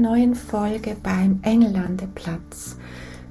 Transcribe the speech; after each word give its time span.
Neuen 0.00 0.34
Folge 0.34 0.96
beim 1.02 1.40
Engellandeplatz. 1.42 2.76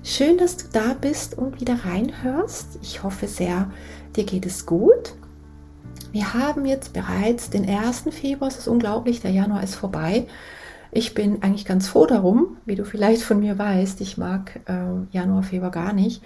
Schön, 0.04 0.38
dass 0.38 0.58
du 0.58 0.66
da 0.74 0.96
bist 1.00 1.38
und 1.38 1.62
wieder 1.62 1.86
reinhörst. 1.86 2.80
Ich 2.82 3.04
hoffe 3.04 3.28
sehr, 3.28 3.72
dir 4.16 4.26
geht 4.26 4.46
es 4.46 4.66
gut. 4.66 5.16
Wir 6.12 6.34
haben 6.34 6.66
jetzt 6.66 6.94
bereits 6.94 7.50
den 7.50 7.68
1. 7.68 8.06
Februar, 8.12 8.50
es 8.50 8.58
ist 8.58 8.68
unglaublich, 8.68 9.22
der 9.22 9.32
Januar 9.32 9.64
ist 9.64 9.76
vorbei. 9.76 10.28
Ich 10.92 11.14
bin 11.14 11.42
eigentlich 11.42 11.66
ganz 11.66 11.88
froh 11.88 12.06
darum, 12.06 12.58
wie 12.66 12.76
du 12.76 12.84
vielleicht 12.84 13.24
von 13.24 13.40
mir 13.40 13.58
weißt. 13.58 14.02
Ich 14.02 14.18
mag 14.18 14.60
äh, 14.66 15.16
Januar, 15.16 15.44
Februar 15.44 15.72
gar 15.72 15.94
nicht. 15.94 16.22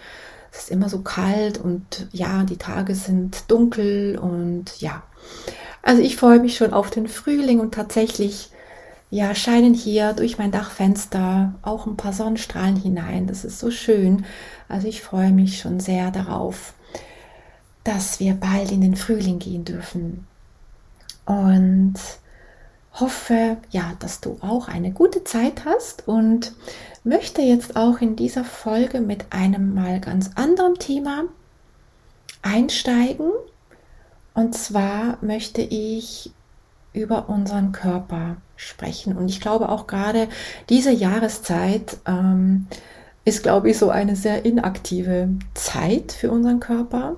Es 0.52 0.64
ist 0.64 0.72
immer 0.72 0.90
so 0.90 1.02
kalt 1.02 1.60
und 1.60 2.08
ja, 2.12 2.44
die 2.44 2.58
Tage 2.58 2.96
sind 2.96 3.50
dunkel 3.50 4.18
und 4.18 4.82
ja. 4.82 5.04
Also 5.84 6.02
ich 6.02 6.16
freue 6.16 6.40
mich 6.40 6.58
schon 6.58 6.74
auf 6.74 6.90
den 6.90 7.08
Frühling 7.08 7.60
und 7.60 7.74
tatsächlich 7.74 8.52
ja, 9.12 9.36
scheinen 9.36 9.74
hier 9.74 10.14
durch 10.14 10.38
mein 10.38 10.52
Dachfenster 10.52 11.54
auch 11.62 11.86
ein 11.86 11.98
paar 11.98 12.14
Sonnenstrahlen 12.14 12.78
hinein. 12.78 13.28
Das 13.28 13.44
ist 13.44 13.60
so 13.60 13.70
schön. 13.70 14.26
Also 14.70 14.88
ich 14.88 15.02
freue 15.02 15.34
mich 15.34 15.60
schon 15.60 15.82
sehr 15.82 16.12
darauf, 16.12 16.74
dass 17.84 18.22
wir 18.22 18.36
bald 18.36 18.72
in 18.72 18.80
den 18.80 18.96
Frühling 18.96 19.38
gehen 19.38 19.66
dürfen. 19.66 20.26
Und 21.26 21.96
hoffe, 22.94 23.58
ja, 23.70 23.94
dass 24.00 24.22
du 24.22 24.38
auch 24.40 24.70
eine 24.70 24.92
gute 24.92 25.26
Zeit 25.26 25.66
hast 25.66 26.08
und 26.08 26.54
möchte 27.04 27.42
jetzt 27.42 27.76
auch 27.76 28.00
in 28.00 28.16
dieser 28.16 28.46
Folge 28.46 29.02
mit 29.02 29.26
einem 29.32 29.74
mal 29.74 30.00
ganz 30.00 30.32
anderen 30.36 30.76
Thema 30.76 31.26
einsteigen. 32.42 33.30
Und 34.34 34.56
zwar 34.56 35.18
möchte 35.22 35.62
ich 35.62 36.32
über 36.94 37.30
unseren 37.30 37.72
Körper 37.72 38.38
sprechen. 38.56 39.18
Und 39.18 39.30
ich 39.30 39.42
glaube 39.42 39.70
auch 39.70 39.88
gerade 39.88 40.28
diese 40.70 40.92
Jahreszeit 40.92 41.98
ähm, 42.06 42.68
ist, 43.26 43.44
glaube 43.44 43.70
ich, 43.70 43.78
so 43.78 43.90
eine 43.90 44.16
sehr 44.16 44.46
inaktive 44.46 45.30
Zeit 45.54 46.12
für 46.12 46.32
unseren 46.32 46.60
Körper. 46.60 47.18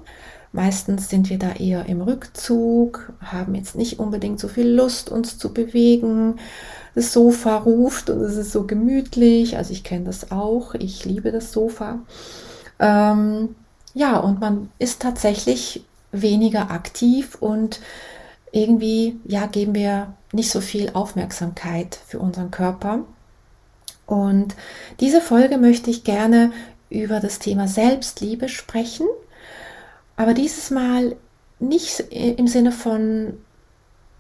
Meistens 0.52 1.10
sind 1.10 1.30
wir 1.30 1.40
da 1.40 1.54
eher 1.54 1.88
im 1.88 2.02
Rückzug, 2.02 3.12
haben 3.20 3.56
jetzt 3.56 3.76
nicht 3.76 4.00
unbedingt 4.00 4.40
so 4.40 4.48
viel 4.48 4.68
Lust, 4.68 5.10
uns 5.10 5.40
zu 5.40 5.52
bewegen. 5.52 6.36
Das 6.94 7.12
Sofa 7.12 7.58
ruft 7.58 8.12
und 8.12 8.22
es 8.22 8.38
ist 8.38 8.52
so 8.52 8.68
gemütlich. 8.68 9.58
Also 9.58 9.74
ich 9.74 9.84
kenne 9.84 10.06
das 10.06 10.32
auch. 10.32 10.76
Ich 10.76 11.06
liebe 11.06 11.32
das 11.32 11.52
Sofa. 11.52 12.00
Ähm, 12.80 13.56
ja, 13.96 14.18
und 14.18 14.40
man 14.42 14.70
ist 14.78 15.02
tatsächlich 15.02 15.84
weniger 16.12 16.70
aktiv 16.70 17.36
und 17.40 17.80
irgendwie, 18.54 19.20
ja, 19.26 19.48
geben 19.48 19.74
wir 19.74 20.14
nicht 20.32 20.52
so 20.52 20.62
viel 20.62 20.92
Aufmerksamkeit 20.94 22.00
für 22.08 22.20
unseren 22.20 22.52
Körper. 22.52 23.00
Und 24.06 24.56
diese 25.00 25.22
Folge 25.22 25.58
möchte 25.58 25.90
ich 25.90 26.04
gerne 26.04 26.52
über 26.90 27.20
das 27.20 27.40
Thema 27.40 27.68
Selbstliebe 27.68 28.48
sprechen, 28.48 29.08
aber 30.16 30.36
dieses 30.36 30.70
Mal 30.70 31.16
nicht 31.60 32.00
im 32.12 32.48
Sinne 32.48 32.72
von, 32.72 33.40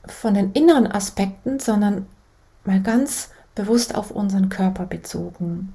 von 0.06 0.34
den 0.34 0.52
inneren 0.54 0.88
Aspekten, 0.88 1.60
sondern 1.60 2.08
mal 2.66 2.82
ganz 2.82 3.30
bewusst 3.54 3.94
auf 3.94 4.10
unseren 4.10 4.50
Körper 4.50 4.88
bezogen. 4.88 5.74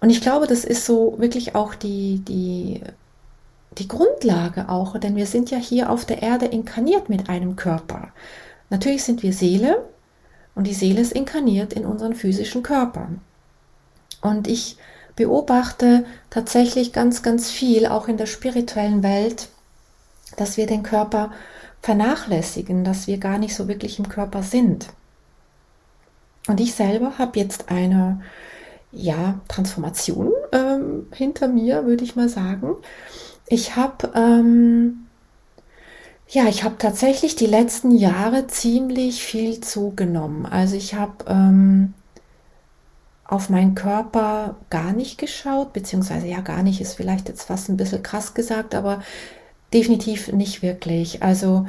Und 0.00 0.10
ich 0.10 0.20
glaube, 0.20 0.46
das 0.46 0.64
ist 0.64 0.84
so 0.84 1.14
wirklich 1.18 1.54
auch 1.54 1.74
die, 1.74 2.18
die 2.28 2.82
die 3.72 3.88
Grundlage 3.88 4.68
auch, 4.68 4.98
denn 4.98 5.16
wir 5.16 5.26
sind 5.26 5.50
ja 5.50 5.58
hier 5.58 5.90
auf 5.90 6.04
der 6.04 6.22
Erde 6.22 6.46
inkarniert 6.46 7.08
mit 7.08 7.28
einem 7.28 7.56
Körper. 7.56 8.08
Natürlich 8.70 9.04
sind 9.04 9.22
wir 9.22 9.32
Seele 9.32 9.84
und 10.54 10.66
die 10.66 10.74
Seele 10.74 11.00
ist 11.00 11.12
inkarniert 11.12 11.72
in 11.72 11.84
unseren 11.84 12.14
physischen 12.14 12.62
Körpern. 12.62 13.20
Und 14.20 14.48
ich 14.48 14.76
beobachte 15.16 16.04
tatsächlich 16.30 16.92
ganz, 16.92 17.22
ganz 17.22 17.50
viel, 17.50 17.86
auch 17.86 18.08
in 18.08 18.16
der 18.16 18.26
spirituellen 18.26 19.02
Welt, 19.02 19.48
dass 20.36 20.56
wir 20.56 20.66
den 20.66 20.82
Körper 20.82 21.32
vernachlässigen, 21.82 22.84
dass 22.84 23.06
wir 23.06 23.18
gar 23.18 23.38
nicht 23.38 23.54
so 23.54 23.68
wirklich 23.68 23.98
im 23.98 24.08
Körper 24.08 24.42
sind. 24.42 24.88
Und 26.46 26.60
ich 26.60 26.74
selber 26.74 27.18
habe 27.18 27.38
jetzt 27.38 27.70
eine 27.70 28.20
ja, 28.90 29.40
Transformation 29.48 30.32
ähm, 30.52 31.06
hinter 31.12 31.48
mir, 31.48 31.84
würde 31.84 32.04
ich 32.04 32.16
mal 32.16 32.28
sagen. 32.28 32.76
Ich 33.48 33.76
habe 33.76 34.12
ähm, 34.14 35.08
ja, 36.30 36.46
ich 36.46 36.62
habe 36.62 36.76
tatsächlich 36.78 37.36
die 37.36 37.46
letzten 37.46 37.90
Jahre 37.90 38.46
ziemlich 38.46 39.24
viel 39.24 39.60
zugenommen. 39.60 40.44
Also 40.44 40.76
ich 40.76 40.94
habe 40.94 41.24
ähm, 41.26 41.94
auf 43.24 43.48
meinen 43.48 43.74
Körper 43.74 44.56
gar 44.68 44.92
nicht 44.92 45.18
geschaut, 45.18 45.72
beziehungsweise 45.72 46.26
ja, 46.26 46.40
gar 46.40 46.62
nicht 46.62 46.80
ist 46.82 46.94
vielleicht 46.94 47.28
jetzt 47.28 47.44
fast 47.44 47.68
ein 47.70 47.78
bisschen 47.78 48.02
krass 48.02 48.34
gesagt, 48.34 48.74
aber 48.74 49.02
definitiv 49.72 50.30
nicht 50.32 50.60
wirklich. 50.62 51.22
Also 51.22 51.66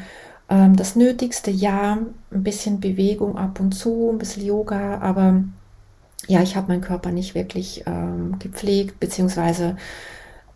ähm, 0.49 0.75
das 0.75 0.97
Nötigste, 0.97 1.51
ja, 1.51 1.97
ein 2.31 2.43
bisschen 2.43 2.81
Bewegung 2.81 3.37
ab 3.37 3.61
und 3.61 3.73
zu, 3.73 4.09
ein 4.11 4.17
bisschen 4.17 4.45
Yoga, 4.45 4.99
aber 4.99 5.43
ja, 6.27 6.41
ich 6.41 6.57
habe 6.57 6.67
meinen 6.67 6.81
Körper 6.81 7.11
nicht 7.11 7.33
wirklich 7.33 7.83
ähm, 7.87 8.39
gepflegt, 8.39 8.99
beziehungsweise 8.99 9.77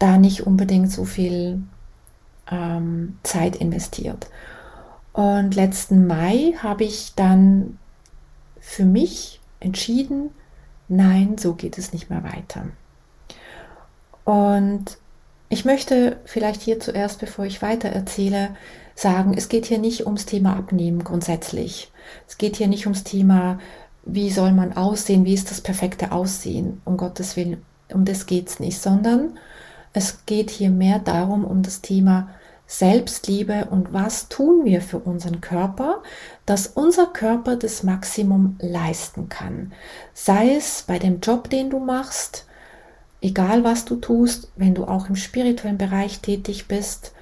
da 0.03 0.17
nicht 0.17 0.45
unbedingt 0.45 0.91
so 0.91 1.05
viel 1.05 1.63
ähm, 2.51 3.17
Zeit 3.23 3.55
investiert. 3.55 4.27
Und 5.13 5.55
letzten 5.55 6.07
Mai 6.07 6.55
habe 6.61 6.83
ich 6.83 7.13
dann 7.15 7.77
für 8.59 8.83
mich 8.83 9.39
entschieden, 9.61 10.31
nein, 10.89 11.37
so 11.37 11.53
geht 11.53 11.77
es 11.77 11.93
nicht 11.93 12.09
mehr 12.09 12.23
weiter. 12.23 12.65
Und 14.25 14.97
ich 15.47 15.63
möchte 15.63 16.17
vielleicht 16.25 16.61
hier 16.61 16.81
zuerst, 16.81 17.19
bevor 17.19 17.45
ich 17.45 17.61
weiter 17.61 17.89
erzähle, 17.89 18.57
sagen, 18.95 19.33
es 19.37 19.47
geht 19.47 19.67
hier 19.67 19.79
nicht 19.79 20.05
ums 20.05 20.25
Thema 20.25 20.57
Abnehmen 20.57 21.03
grundsätzlich. 21.05 21.91
Es 22.27 22.37
geht 22.37 22.57
hier 22.57 22.67
nicht 22.67 22.87
ums 22.87 23.05
Thema, 23.05 23.59
wie 24.03 24.31
soll 24.31 24.51
man 24.51 24.75
aussehen, 24.75 25.23
wie 25.23 25.33
ist 25.33 25.49
das 25.49 25.61
perfekte 25.61 26.11
Aussehen, 26.11 26.81
um 26.83 26.97
Gottes 26.97 27.37
Willen, 27.37 27.63
um 27.93 28.03
das 28.03 28.25
geht 28.25 28.49
es 28.49 28.59
nicht, 28.59 28.81
sondern 28.81 29.37
es 29.93 30.25
geht 30.25 30.49
hier 30.49 30.69
mehr 30.69 30.99
darum, 30.99 31.45
um 31.45 31.61
das 31.61 31.81
Thema 31.81 32.29
Selbstliebe 32.65 33.67
und 33.69 33.93
was 33.93 34.29
tun 34.29 34.65
wir 34.65 34.81
für 34.81 34.97
unseren 34.97 35.41
Körper, 35.41 36.01
dass 36.45 36.67
unser 36.67 37.07
Körper 37.07 37.55
das 37.55 37.83
Maximum 37.83 38.57
leisten 38.59 39.29
kann. 39.29 39.73
Sei 40.13 40.55
es 40.55 40.83
bei 40.87 40.97
dem 40.97 41.19
Job, 41.19 41.49
den 41.49 41.69
du 41.69 41.79
machst, 41.79 42.47
egal 43.21 43.63
was 43.63 43.85
du 43.85 43.97
tust, 43.97 44.51
wenn 44.55 44.73
du 44.73 44.85
auch 44.85 45.07
im 45.09 45.15
spirituellen 45.15 45.77
Bereich 45.77 46.19
tätig 46.21 46.67
bist, 46.67 47.13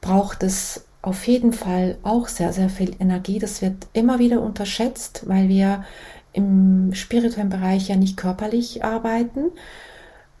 braucht 0.00 0.42
es 0.42 0.84
auf 1.02 1.26
jeden 1.26 1.52
Fall 1.52 1.96
auch 2.02 2.28
sehr, 2.28 2.52
sehr 2.52 2.68
viel 2.68 2.94
Energie. 3.00 3.38
Das 3.38 3.62
wird 3.62 3.88
immer 3.92 4.18
wieder 4.18 4.42
unterschätzt, 4.42 5.22
weil 5.26 5.48
wir 5.48 5.84
im 6.32 6.94
spirituellen 6.94 7.48
Bereich 7.48 7.88
ja 7.88 7.96
nicht 7.96 8.16
körperlich 8.16 8.84
arbeiten, 8.84 9.46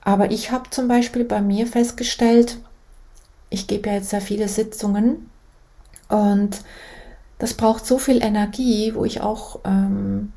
aber 0.08 0.30
ich 0.30 0.50
habe 0.50 0.70
zum 0.70 0.88
Beispiel 0.88 1.22
bei 1.22 1.42
mir 1.42 1.66
festgestellt, 1.66 2.56
ich 3.50 3.66
gebe 3.66 3.90
ja 3.90 3.96
jetzt 3.96 4.08
sehr 4.08 4.22
viele 4.22 4.48
Sitzungen 4.48 5.28
und 6.08 6.62
das 7.38 7.52
braucht 7.52 7.84
so 7.84 7.98
viel 7.98 8.22
Energie, 8.24 8.94
wo 8.94 9.04
ich 9.04 9.20
auch 9.20 9.60
ähm, 9.66 10.32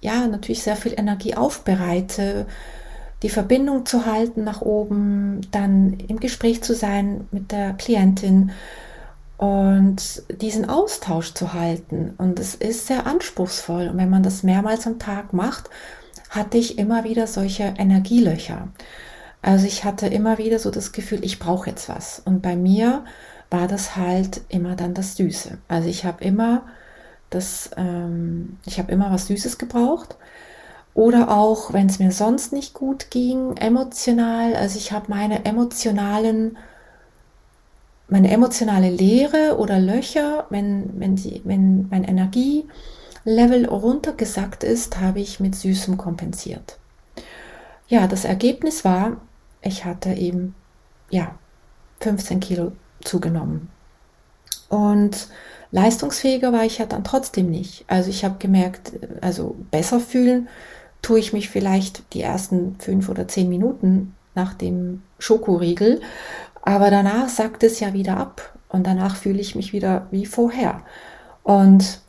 ja 0.00 0.26
natürlich 0.26 0.62
sehr 0.62 0.74
viel 0.74 0.94
Energie 0.96 1.34
aufbereite, 1.34 2.46
die 3.22 3.28
Verbindung 3.28 3.84
zu 3.84 4.06
halten 4.06 4.42
nach 4.42 4.62
oben, 4.62 5.42
dann 5.50 5.98
im 6.08 6.18
Gespräch 6.18 6.62
zu 6.62 6.74
sein 6.74 7.28
mit 7.30 7.52
der 7.52 7.74
Klientin 7.74 8.52
und 9.36 10.22
diesen 10.40 10.66
Austausch 10.66 11.34
zu 11.34 11.52
halten. 11.52 12.14
Und 12.16 12.40
es 12.40 12.54
ist 12.54 12.86
sehr 12.86 13.06
anspruchsvoll. 13.06 13.88
Und 13.88 13.98
wenn 13.98 14.08
man 14.08 14.22
das 14.22 14.44
mehrmals 14.44 14.86
am 14.86 14.98
Tag 14.98 15.34
macht, 15.34 15.68
hatte 16.30 16.56
ich 16.56 16.78
immer 16.78 17.04
wieder 17.04 17.26
solche 17.26 17.74
Energielöcher. 17.76 18.68
Also 19.42 19.66
ich 19.66 19.84
hatte 19.84 20.06
immer 20.06 20.38
wieder 20.38 20.58
so 20.58 20.70
das 20.70 20.92
Gefühl, 20.92 21.24
ich 21.24 21.38
brauche 21.38 21.70
jetzt 21.70 21.88
was. 21.88 22.20
Und 22.24 22.42
bei 22.42 22.56
mir 22.56 23.04
war 23.48 23.66
das 23.66 23.96
halt 23.96 24.42
immer 24.48 24.76
dann 24.76 24.94
das 24.94 25.16
Süße. 25.16 25.58
Also 25.68 25.88
ich 25.88 26.04
habe 26.04 26.22
immer 26.22 26.62
das, 27.30 27.70
ähm, 27.76 28.58
ich 28.66 28.78
habe 28.78 28.92
immer 28.92 29.10
was 29.10 29.28
Süßes 29.28 29.58
gebraucht. 29.58 30.16
Oder 30.92 31.30
auch, 31.30 31.72
wenn 31.72 31.86
es 31.86 31.98
mir 31.98 32.10
sonst 32.12 32.52
nicht 32.52 32.74
gut 32.74 33.10
ging, 33.10 33.56
emotional. 33.56 34.54
Also 34.56 34.76
ich 34.76 34.92
habe 34.92 35.06
meine 35.08 35.44
emotionalen, 35.44 36.58
meine 38.08 38.30
emotionale 38.30 38.90
Leere 38.90 39.56
oder 39.58 39.78
Löcher, 39.78 40.46
wenn, 40.50 40.90
wenn, 41.00 41.16
die, 41.16 41.40
wenn 41.44 41.88
mein 41.90 42.04
Energielevel 42.04 43.66
runtergesackt 43.66 44.64
ist, 44.64 45.00
habe 45.00 45.20
ich 45.20 45.40
mit 45.40 45.54
Süßem 45.54 45.96
kompensiert. 45.96 46.76
Ja, 47.88 48.06
das 48.06 48.24
Ergebnis 48.24 48.84
war, 48.84 49.16
ich 49.62 49.84
hatte 49.84 50.12
eben, 50.14 50.54
ja, 51.10 51.34
15 52.00 52.40
Kilo 52.40 52.72
zugenommen. 53.02 53.68
Und 54.68 55.28
leistungsfähiger 55.72 56.52
war 56.52 56.64
ich 56.64 56.78
ja 56.78 56.86
dann 56.86 57.04
trotzdem 57.04 57.50
nicht. 57.50 57.84
Also 57.88 58.10
ich 58.10 58.24
habe 58.24 58.36
gemerkt, 58.38 58.92
also 59.20 59.56
besser 59.70 60.00
fühlen 60.00 60.48
tue 61.02 61.18
ich 61.18 61.32
mich 61.32 61.48
vielleicht 61.48 62.14
die 62.14 62.20
ersten 62.20 62.76
fünf 62.78 63.08
oder 63.08 63.26
zehn 63.26 63.48
Minuten 63.48 64.14
nach 64.34 64.54
dem 64.54 65.02
Schokoriegel, 65.18 66.00
aber 66.62 66.90
danach 66.90 67.28
sackt 67.28 67.62
es 67.62 67.80
ja 67.80 67.94
wieder 67.94 68.16
ab 68.16 68.56
und 68.68 68.86
danach 68.86 69.16
fühle 69.16 69.40
ich 69.40 69.54
mich 69.54 69.72
wieder 69.72 70.06
wie 70.10 70.26
vorher. 70.26 70.82
Und, 71.42 72.00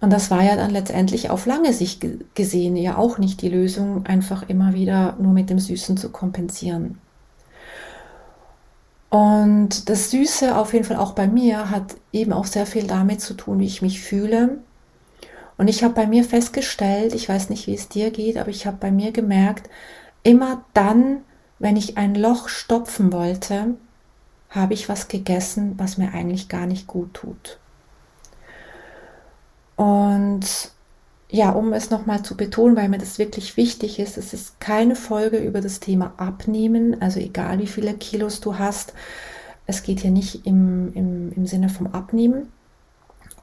und 0.00 0.12
das 0.12 0.30
war 0.30 0.42
ja 0.42 0.56
dann 0.56 0.70
letztendlich 0.70 1.30
auf 1.30 1.46
lange 1.46 1.72
Sicht 1.72 2.04
gesehen 2.34 2.76
ja 2.76 2.98
auch 2.98 3.18
nicht 3.18 3.42
die 3.42 3.48
Lösung, 3.48 4.06
einfach 4.06 4.48
immer 4.48 4.74
wieder 4.74 5.16
nur 5.18 5.32
mit 5.32 5.50
dem 5.50 5.58
Süßen 5.58 5.96
zu 5.96 6.10
kompensieren. 6.10 6.98
Und 9.08 9.88
das 9.88 10.10
Süße 10.10 10.56
auf 10.56 10.72
jeden 10.72 10.84
Fall 10.84 10.96
auch 10.96 11.12
bei 11.12 11.26
mir 11.26 11.70
hat 11.70 11.96
eben 12.12 12.32
auch 12.32 12.44
sehr 12.44 12.66
viel 12.66 12.86
damit 12.86 13.20
zu 13.20 13.34
tun, 13.34 13.60
wie 13.60 13.66
ich 13.66 13.80
mich 13.80 14.00
fühle 14.00 14.58
und 15.58 15.68
ich 15.68 15.82
habe 15.82 15.94
bei 15.94 16.06
mir 16.06 16.24
festgestellt, 16.24 17.14
ich 17.14 17.28
weiß 17.28 17.50
nicht, 17.50 17.66
wie 17.66 17.74
es 17.74 17.88
dir 17.88 18.10
geht, 18.10 18.36
aber 18.36 18.50
ich 18.50 18.66
habe 18.66 18.76
bei 18.78 18.90
mir 18.90 19.12
gemerkt, 19.12 19.70
immer 20.22 20.64
dann, 20.74 21.22
wenn 21.58 21.76
ich 21.76 21.96
ein 21.96 22.14
Loch 22.14 22.48
stopfen 22.48 23.12
wollte, 23.12 23.76
habe 24.50 24.74
ich 24.74 24.88
was 24.88 25.08
gegessen, 25.08 25.74
was 25.78 25.98
mir 25.98 26.12
eigentlich 26.12 26.48
gar 26.48 26.66
nicht 26.66 26.86
gut 26.86 27.14
tut. 27.14 27.58
Und 29.76 30.46
ja, 31.30 31.50
um 31.50 31.72
es 31.72 31.90
nochmal 31.90 32.22
zu 32.22 32.36
betonen, 32.36 32.76
weil 32.76 32.88
mir 32.88 32.98
das 32.98 33.18
wirklich 33.18 33.56
wichtig 33.56 33.98
ist, 33.98 34.16
es 34.16 34.32
ist 34.32 34.60
keine 34.60 34.96
Folge 34.96 35.38
über 35.38 35.60
das 35.60 35.80
Thema 35.80 36.14
Abnehmen, 36.16 37.00
also 37.02 37.20
egal 37.20 37.58
wie 37.58 37.66
viele 37.66 37.94
Kilos 37.94 38.40
du 38.40 38.58
hast. 38.58 38.94
Es 39.66 39.82
geht 39.82 40.00
hier 40.00 40.12
nicht 40.12 40.46
im, 40.46 40.92
im, 40.94 41.32
im 41.32 41.46
Sinne 41.46 41.68
vom 41.68 41.88
Abnehmen, 41.88 42.52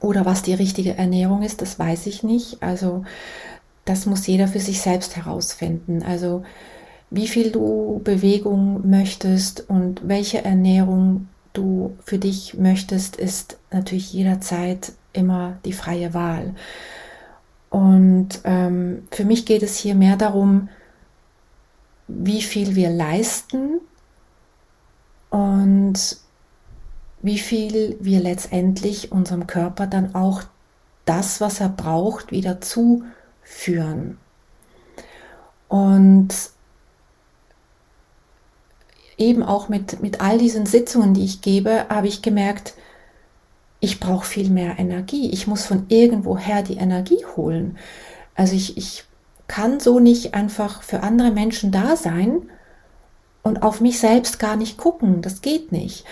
oder 0.04 0.26
was 0.26 0.42
die 0.42 0.54
richtige 0.54 0.98
Ernährung 0.98 1.42
ist, 1.42 1.62
das 1.62 1.78
weiß 1.78 2.06
ich 2.06 2.22
nicht. 2.22 2.62
Also 2.62 3.04
das 3.86 4.04
muss 4.04 4.26
jeder 4.26 4.48
für 4.48 4.60
sich 4.60 4.82
selbst 4.82 5.16
herausfinden. 5.16 6.02
Also 6.02 6.42
wie 7.10 7.26
viel 7.26 7.50
du 7.50 8.02
Bewegung 8.04 8.88
möchtest 8.88 9.68
und 9.68 10.06
welche 10.06 10.44
Ernährung 10.44 11.28
du 11.54 11.96
für 12.04 12.18
dich 12.18 12.54
möchtest, 12.54 13.16
ist 13.16 13.58
natürlich 13.70 14.12
jederzeit 14.12 14.92
immer 15.14 15.58
die 15.64 15.72
freie 15.72 16.14
Wahl. 16.14 16.54
Und 17.70 18.40
ähm, 18.44 19.08
für 19.10 19.24
mich 19.24 19.46
geht 19.46 19.62
es 19.62 19.76
hier 19.76 19.94
mehr 19.94 20.16
darum, 20.16 20.68
wie 22.06 22.42
viel 22.42 22.76
wir 22.76 22.90
leisten 22.90 23.80
und 25.30 26.18
wie 27.22 27.38
viel 27.38 27.96
wir 28.00 28.20
letztendlich 28.20 29.10
unserem 29.10 29.46
Körper 29.46 29.86
dann 29.86 30.14
auch 30.14 30.42
das, 31.06 31.40
was 31.40 31.60
er 31.60 31.70
braucht, 31.70 32.30
wieder 32.30 32.60
zuführen. 32.60 34.18
Und 35.68 36.34
eben 39.16 39.42
auch 39.42 39.68
mit, 39.68 40.00
mit 40.02 40.20
all 40.20 40.38
diesen 40.38 40.66
Sitzungen, 40.66 41.14
die 41.14 41.24
ich 41.24 41.40
gebe, 41.40 41.86
habe 41.88 42.08
ich 42.08 42.22
gemerkt, 42.22 42.74
ich 43.84 44.00
brauche 44.00 44.26
viel 44.26 44.48
mehr 44.48 44.78
Energie. 44.78 45.30
Ich 45.30 45.46
muss 45.46 45.66
von 45.66 45.84
irgendwoher 45.88 46.62
die 46.62 46.78
Energie 46.78 47.24
holen. 47.36 47.76
Also 48.34 48.56
ich, 48.56 48.76
ich 48.78 49.04
kann 49.46 49.78
so 49.78 50.00
nicht 50.00 50.34
einfach 50.34 50.82
für 50.82 51.02
andere 51.02 51.30
Menschen 51.30 51.70
da 51.70 51.94
sein 51.94 52.50
und 53.42 53.62
auf 53.62 53.82
mich 53.82 54.00
selbst 54.00 54.38
gar 54.38 54.56
nicht 54.56 54.78
gucken. 54.78 55.20
Das 55.20 55.42
geht 55.42 55.70
nicht. 55.70 56.04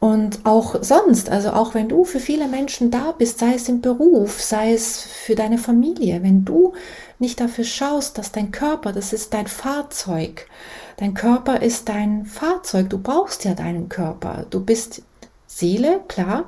Und 0.00 0.44
auch 0.44 0.82
sonst, 0.82 1.30
also 1.30 1.50
auch 1.50 1.74
wenn 1.74 1.88
du 1.88 2.04
für 2.04 2.20
viele 2.20 2.48
Menschen 2.48 2.90
da 2.90 3.12
bist, 3.12 3.38
sei 3.38 3.54
es 3.54 3.68
im 3.68 3.80
Beruf, 3.80 4.40
sei 4.42 4.72
es 4.72 5.00
für 5.00 5.34
deine 5.34 5.58
Familie, 5.58 6.22
wenn 6.22 6.44
du 6.44 6.72
nicht 7.18 7.38
dafür 7.38 7.64
schaust, 7.64 8.18
dass 8.18 8.32
dein 8.32 8.50
Körper, 8.50 8.92
das 8.92 9.12
ist 9.12 9.34
dein 9.34 9.46
Fahrzeug, 9.46 10.46
dein 10.96 11.12
Körper 11.14 11.60
ist 11.60 11.88
dein 11.90 12.24
Fahrzeug, 12.24 12.88
du 12.88 12.98
brauchst 12.98 13.44
ja 13.44 13.54
deinen 13.54 13.90
Körper, 13.90 14.46
du 14.48 14.64
bist 14.64 15.02
Seele, 15.46 16.00
klar, 16.08 16.44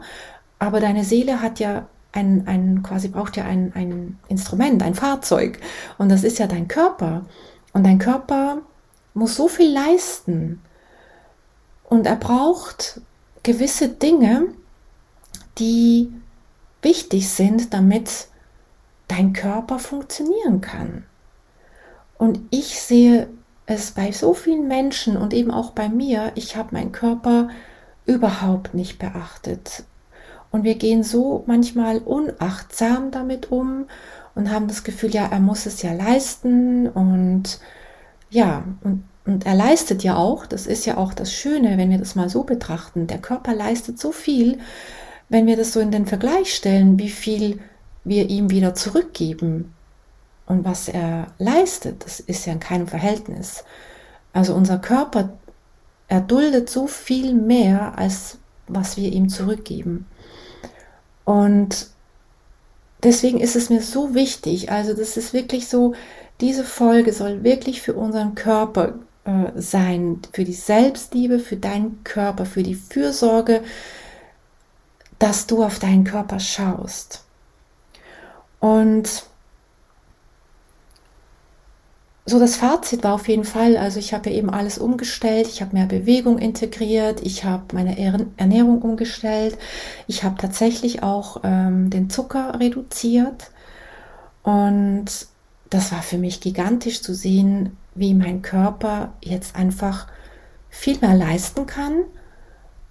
aber 0.63 0.79
deine 0.79 1.03
Seele 1.03 1.43
hat 1.43 1.59
ja 1.59 1.89
ein, 2.13 2.47
ein 2.47 2.85
quasi 2.85 3.09
braucht 3.09 3.37
ja 3.37 3.45
ein, 3.45 3.73
ein 3.75 4.21
Instrument, 4.29 4.81
ein 4.85 4.95
Fahrzeug 4.95 5.59
und 5.99 6.09
das 6.09 6.23
ist 6.23 6.39
ja 6.39 6.47
dein 6.47 6.69
Körper 6.69 7.27
und 7.73 7.85
dein 7.85 7.99
Körper 7.99 8.59
muss 9.13 9.35
so 9.35 9.49
viel 9.49 9.73
leisten 9.73 10.63
und 11.83 12.07
er 12.07 12.15
braucht 12.15 13.01
gewisse 13.43 13.89
Dinge, 13.89 14.55
die 15.59 16.13
wichtig 16.81 17.29
sind, 17.29 17.75
damit 17.75 18.29
dein 19.09 19.33
Körper 19.33 19.81
funktionieren 19.81 20.61
kann. 20.61 21.05
Und 22.19 22.39
ich 22.51 22.81
sehe 22.81 23.29
es 23.67 23.91
bei 23.91 24.13
so 24.13 24.33
vielen 24.33 24.69
Menschen 24.69 25.17
und 25.17 25.35
eben 25.35 25.51
auch 25.51 25.73
bei 25.73 25.89
mir, 25.89 26.31
ich 26.37 26.57
habe 26.57 26.77
meinen 26.77 26.93
Körper 26.93 27.49
überhaupt 28.07 28.75
nicht 28.75 29.01
beachtet. 29.01 29.85
Und 30.53 30.65
wir 30.65 30.77
gehen 30.77 31.03
so 31.03 31.43
manchmal 31.47 31.99
unachtsam 31.99 33.11
damit 33.11 33.51
um 33.51 33.87
und 34.35 34.51
haben 34.51 34.69
das 34.69 34.85
Gefühl, 34.85 35.11
ja, 35.11 35.27
er 35.27 35.41
muss 35.41 35.67
es 35.67 35.83
ja 35.83 35.93
leisten 35.93 36.89
und 36.89 37.59
ja, 38.31 38.65
und 38.83 39.05
und 39.25 39.47
er 39.47 39.55
leistet 39.55 40.03
ja 40.03 40.17
auch, 40.17 40.47
das 40.47 40.67
ist 40.67 40.85
ja 40.85 40.97
auch 40.97 41.15
das 41.15 41.33
Schöne, 41.33 41.79
wenn 41.79 41.91
wir 41.91 41.99
das 41.99 42.17
mal 42.17 42.29
so 42.29 42.43
betrachten. 42.43 43.07
Der 43.07 43.19
Körper 43.19 43.55
leistet 43.55 43.99
so 43.99 44.11
viel, 44.11 44.59
wenn 45.29 45.47
wir 45.47 45.57
das 45.57 45.73
so 45.73 45.81
in 45.81 45.93
den 45.93 46.07
Vergleich 46.07 46.55
stellen, 46.55 46.99
wie 46.99 47.09
viel 47.09 47.61
wir 48.05 48.29
ihm 48.29 48.51
wieder 48.51 48.75
zurückgeben 48.75 49.73
und 50.47 50.65
was 50.65 50.89
er 50.89 51.29
leistet, 51.39 52.05
das 52.05 52.19
ist 52.19 52.47
ja 52.47 52.53
in 52.53 52.61
keinem 52.61 52.89
Verhältnis. 52.89 53.65
Also 54.33 54.55
unser 54.55 54.79
Körper 54.79 55.31
erduldet 56.09 56.69
so 56.69 56.89
viel 56.89 57.33
mehr, 57.33 57.97
als 57.97 58.39
was 58.67 58.97
wir 58.97 59.13
ihm 59.13 59.29
zurückgeben. 59.29 60.07
Und 61.25 61.89
deswegen 63.03 63.41
ist 63.41 63.57
es 63.57 63.71
mir 63.71 63.83
so 63.83 64.15
wichtig, 64.15 64.71
also 64.71 64.95
das 64.95 65.17
ist 65.17 65.33
wirklich 65.33 65.69
so, 65.69 65.95
diese 66.41 66.65
Folge 66.65 67.13
soll 67.13 67.45
wirklich 67.45 67.83
für 67.83 67.95
unseren 67.95 68.35
Körper 68.35 68.95
äh, 69.25 69.53
sein, 69.55 70.21
für 70.33 70.45
die 70.45 70.53
Selbstliebe, 70.53 71.39
für 71.39 71.57
deinen 71.57 72.03
Körper, 72.05 72.47
für 72.47 72.63
die 72.63 72.75
Fürsorge, 72.75 73.63
dass 75.19 75.47
du 75.47 75.63
auf 75.63 75.79
deinen 75.79 76.05
Körper 76.05 76.41
schaust. 76.41 77.25
Und 78.59 79.25
so 82.25 82.39
das 82.39 82.57
Fazit 82.57 83.03
war 83.03 83.15
auf 83.15 83.29
jeden 83.29 83.45
Fall, 83.45 83.77
also 83.77 83.99
ich 83.99 84.15
habe 84.15 84.31
ja 84.31 84.37
eben 84.37 84.51
alles 84.51 84.79
umgestellt, 84.79 85.49
ich 85.49 85.61
habe 85.61 85.75
mehr 85.75 85.87
Bewegung 85.87 86.39
integriert, 86.39 87.21
ich 87.23 87.45
habe 87.45 87.65
meine 87.75 87.99
Ernährung 88.37 88.81
umgestellt, 88.83 89.59
ich 90.07 90.23
habe 90.23 90.37
tatsächlich 90.39 91.03
auch 91.03 91.41
ähm, 91.43 91.91
den 91.91 92.11
Zucker 92.11 92.61
reduziert. 92.61 93.51
Und 94.45 95.07
das 95.71 95.91
war 95.93 96.03
für 96.03 96.19
mich 96.19 96.41
gigantisch 96.41 97.03
zu 97.03 97.15
sehen, 97.15 97.77
wie 97.95 98.15
mein 98.15 98.43
Körper 98.43 99.13
jetzt 99.21 99.57
einfach 99.57 100.07
viel 100.71 100.99
mehr 101.01 101.15
leisten 101.15 101.67
kann 101.67 102.05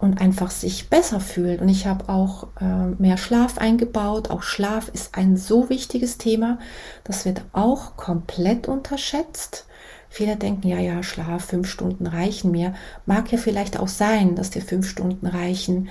und 0.02 0.20
einfach 0.20 0.50
sich 0.50 0.90
besser 0.90 1.20
fühlt. 1.20 1.62
Und 1.62 1.70
ich 1.70 1.86
habe 1.86 2.10
auch 2.10 2.48
äh, 2.60 2.88
mehr 2.98 3.18
Schlaf 3.18 3.60
eingebaut. 3.60 4.32
Auch 4.32 4.42
Schlaf 4.42 4.90
ist 4.90 5.16
ein 5.16 5.38
so 5.38 5.70
wichtiges 5.70 6.18
Thema. 6.18 6.58
Das 7.04 7.24
wird 7.24 7.44
auch 7.54 7.98
komplett 7.98 8.68
unterschätzt. 8.68 9.68
Viele 10.10 10.36
denken, 10.36 10.68
ja, 10.68 10.80
ja, 10.80 11.04
Schlaf, 11.04 11.46
fünf 11.46 11.70
Stunden 11.70 12.08
reichen 12.08 12.52
mir. 12.52 12.74
Mag 13.06 13.32
ja 13.32 13.38
vielleicht 13.38 13.80
auch 13.80 13.88
sein, 13.88 14.36
dass 14.36 14.50
dir 14.50 14.64
fünf 14.64 14.90
Stunden 14.90 15.28
reichen. 15.28 15.90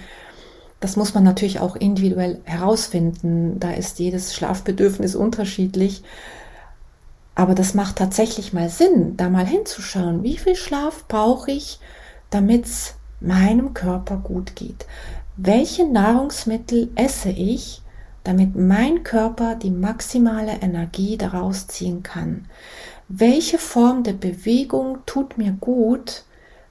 Das 0.81 0.97
muss 0.97 1.15
man 1.15 1.23
natürlich 1.23 1.61
auch 1.61 1.77
individuell 1.77 2.41
herausfinden. 2.45 3.61
Da 3.61 3.71
ist 3.71 4.01
jedes 4.01 4.35
Schlafbedürfnis 4.35 5.15
unterschiedlich. 5.15 6.03
Aber 7.37 7.55
das 7.55 7.75
macht 7.75 7.97
tatsächlich 7.97 8.53
mal 8.53 8.69
Sinn, 8.69 9.17
da 9.17 9.31
mal 9.31 9.47
hinzuschauen, 9.47 10.25
wie 10.25 10.37
viel 10.37 10.57
Schlaf 10.57 11.07
brauche 11.07 11.53
ich, 11.53 11.79
damit 12.29 12.67
es 12.67 12.97
meinem 13.21 13.75
Körper 13.75 14.17
gut 14.17 14.57
geht. 14.57 14.87
Welche 15.37 15.87
Nahrungsmittel 15.87 16.91
esse 16.97 17.31
ich, 17.31 17.83
damit 18.25 18.57
mein 18.57 19.03
Körper 19.03 19.55
die 19.55 19.71
maximale 19.71 20.61
Energie 20.61 21.17
daraus 21.17 21.67
ziehen 21.67 22.03
kann? 22.03 22.47
Welche 23.09 23.59
Form 23.59 24.03
der 24.03 24.13
Bewegung 24.13 24.99
tut 25.07 25.39
mir 25.39 25.53
gut, 25.53 26.25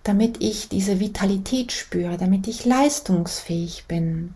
damit 0.04 0.42
ich 0.42 0.70
diese 0.70 1.00
Vitalität 1.00 1.72
spüre, 1.72 2.18
damit 2.18 2.48
ich 2.48 2.66
leistungsfähig 2.66 3.86
bin? 3.88 4.34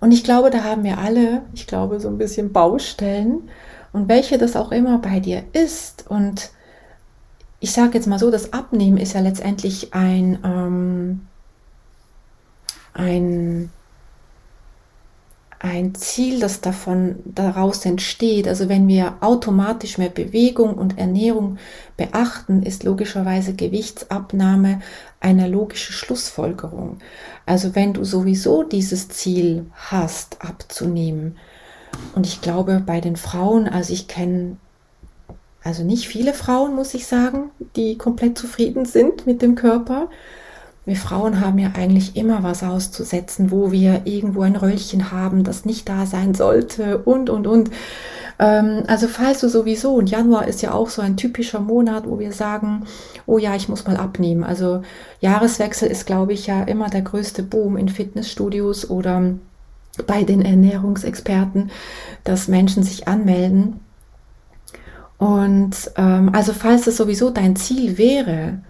Und 0.00 0.12
ich 0.12 0.24
glaube, 0.24 0.50
da 0.50 0.64
haben 0.64 0.84
wir 0.84 0.98
alle, 0.98 1.42
ich 1.54 1.66
glaube, 1.66 1.98
so 1.98 2.08
ein 2.08 2.18
bisschen 2.18 2.52
Baustellen 2.52 3.48
und 3.92 4.08
welche 4.08 4.38
das 4.38 4.54
auch 4.54 4.70
immer 4.70 4.98
bei 4.98 5.20
dir 5.20 5.44
ist. 5.52 6.06
Und 6.08 6.50
ich 7.60 7.72
sage 7.72 7.94
jetzt 7.94 8.06
mal 8.06 8.18
so, 8.18 8.30
das 8.30 8.52
Abnehmen 8.52 8.98
ist 8.98 9.14
ja 9.14 9.20
letztendlich 9.20 9.94
ein, 9.94 10.38
ähm, 10.44 11.20
ein 12.94 13.70
ein 15.60 15.94
Ziel, 15.94 16.38
das 16.38 16.60
davon 16.60 17.16
daraus 17.24 17.84
entsteht. 17.84 18.46
Also 18.46 18.68
wenn 18.68 18.86
wir 18.86 19.16
automatisch 19.20 19.98
mehr 19.98 20.08
Bewegung 20.08 20.74
und 20.74 20.98
Ernährung 20.98 21.58
beachten, 21.96 22.62
ist 22.62 22.84
logischerweise 22.84 23.54
Gewichtsabnahme 23.54 24.80
eine 25.20 25.48
logische 25.48 25.92
Schlussfolgerung. 25.92 26.98
Also 27.44 27.74
wenn 27.74 27.92
du 27.92 28.04
sowieso 28.04 28.62
dieses 28.62 29.08
Ziel 29.08 29.66
hast, 29.74 30.42
abzunehmen, 30.44 31.36
und 32.14 32.26
ich 32.26 32.40
glaube 32.40 32.80
bei 32.84 33.00
den 33.00 33.16
Frauen, 33.16 33.66
also 33.66 33.92
ich 33.92 34.06
kenne 34.06 34.58
also 35.62 35.82
nicht 35.84 36.08
viele 36.08 36.32
Frauen, 36.34 36.74
muss 36.74 36.94
ich 36.94 37.06
sagen, 37.06 37.50
die 37.76 37.98
komplett 37.98 38.38
zufrieden 38.38 38.84
sind 38.84 39.26
mit 39.26 39.42
dem 39.42 39.54
Körper. 39.54 40.08
Wir 40.84 40.96
Frauen 40.96 41.40
haben 41.40 41.58
ja 41.58 41.72
eigentlich 41.76 42.16
immer 42.16 42.42
was 42.42 42.62
auszusetzen, 42.62 43.50
wo 43.50 43.70
wir 43.72 44.02
irgendwo 44.06 44.40
ein 44.42 44.56
Röllchen 44.56 45.12
haben, 45.12 45.44
das 45.44 45.66
nicht 45.66 45.88
da 45.88 46.06
sein 46.06 46.34
sollte 46.34 46.98
und, 46.98 47.28
und, 47.28 47.46
und. 47.46 47.70
Ähm, 48.38 48.84
also 48.86 49.08
falls 49.08 49.40
du 49.40 49.48
sowieso, 49.48 49.94
und 49.94 50.10
Januar 50.10 50.46
ist 50.48 50.62
ja 50.62 50.72
auch 50.72 50.88
so 50.88 51.02
ein 51.02 51.16
typischer 51.16 51.60
Monat, 51.60 52.08
wo 52.08 52.18
wir 52.18 52.32
sagen, 52.32 52.86
oh 53.26 53.36
ja, 53.36 53.54
ich 53.54 53.68
muss 53.68 53.86
mal 53.86 53.96
abnehmen. 53.96 54.44
Also 54.44 54.82
Jahreswechsel 55.20 55.90
ist, 55.90 56.06
glaube 56.06 56.32
ich, 56.32 56.46
ja 56.46 56.62
immer 56.62 56.88
der 56.88 57.02
größte 57.02 57.42
Boom 57.42 57.76
in 57.76 57.88
Fitnessstudios 57.88 58.88
oder 58.88 59.34
bei 60.06 60.22
den 60.22 60.42
Ernährungsexperten, 60.42 61.70
dass 62.24 62.48
Menschen 62.48 62.82
sich 62.82 63.08
anmelden. 63.08 63.80
Und 65.18 65.74
ähm, 65.96 66.30
also 66.32 66.52
falls 66.52 66.86
es 66.86 66.96
sowieso 66.96 67.30
dein 67.30 67.56
Ziel 67.56 67.98
wäre, 67.98 68.60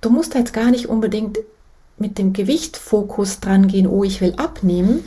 du 0.00 0.10
musst 0.10 0.34
jetzt 0.34 0.52
gar 0.52 0.70
nicht 0.70 0.86
unbedingt 0.86 1.38
mit 1.98 2.18
dem 2.18 2.32
Gewichtfokus 2.32 3.40
dran 3.40 3.68
gehen, 3.68 3.86
oh, 3.86 4.04
ich 4.04 4.20
will 4.20 4.34
abnehmen, 4.36 5.04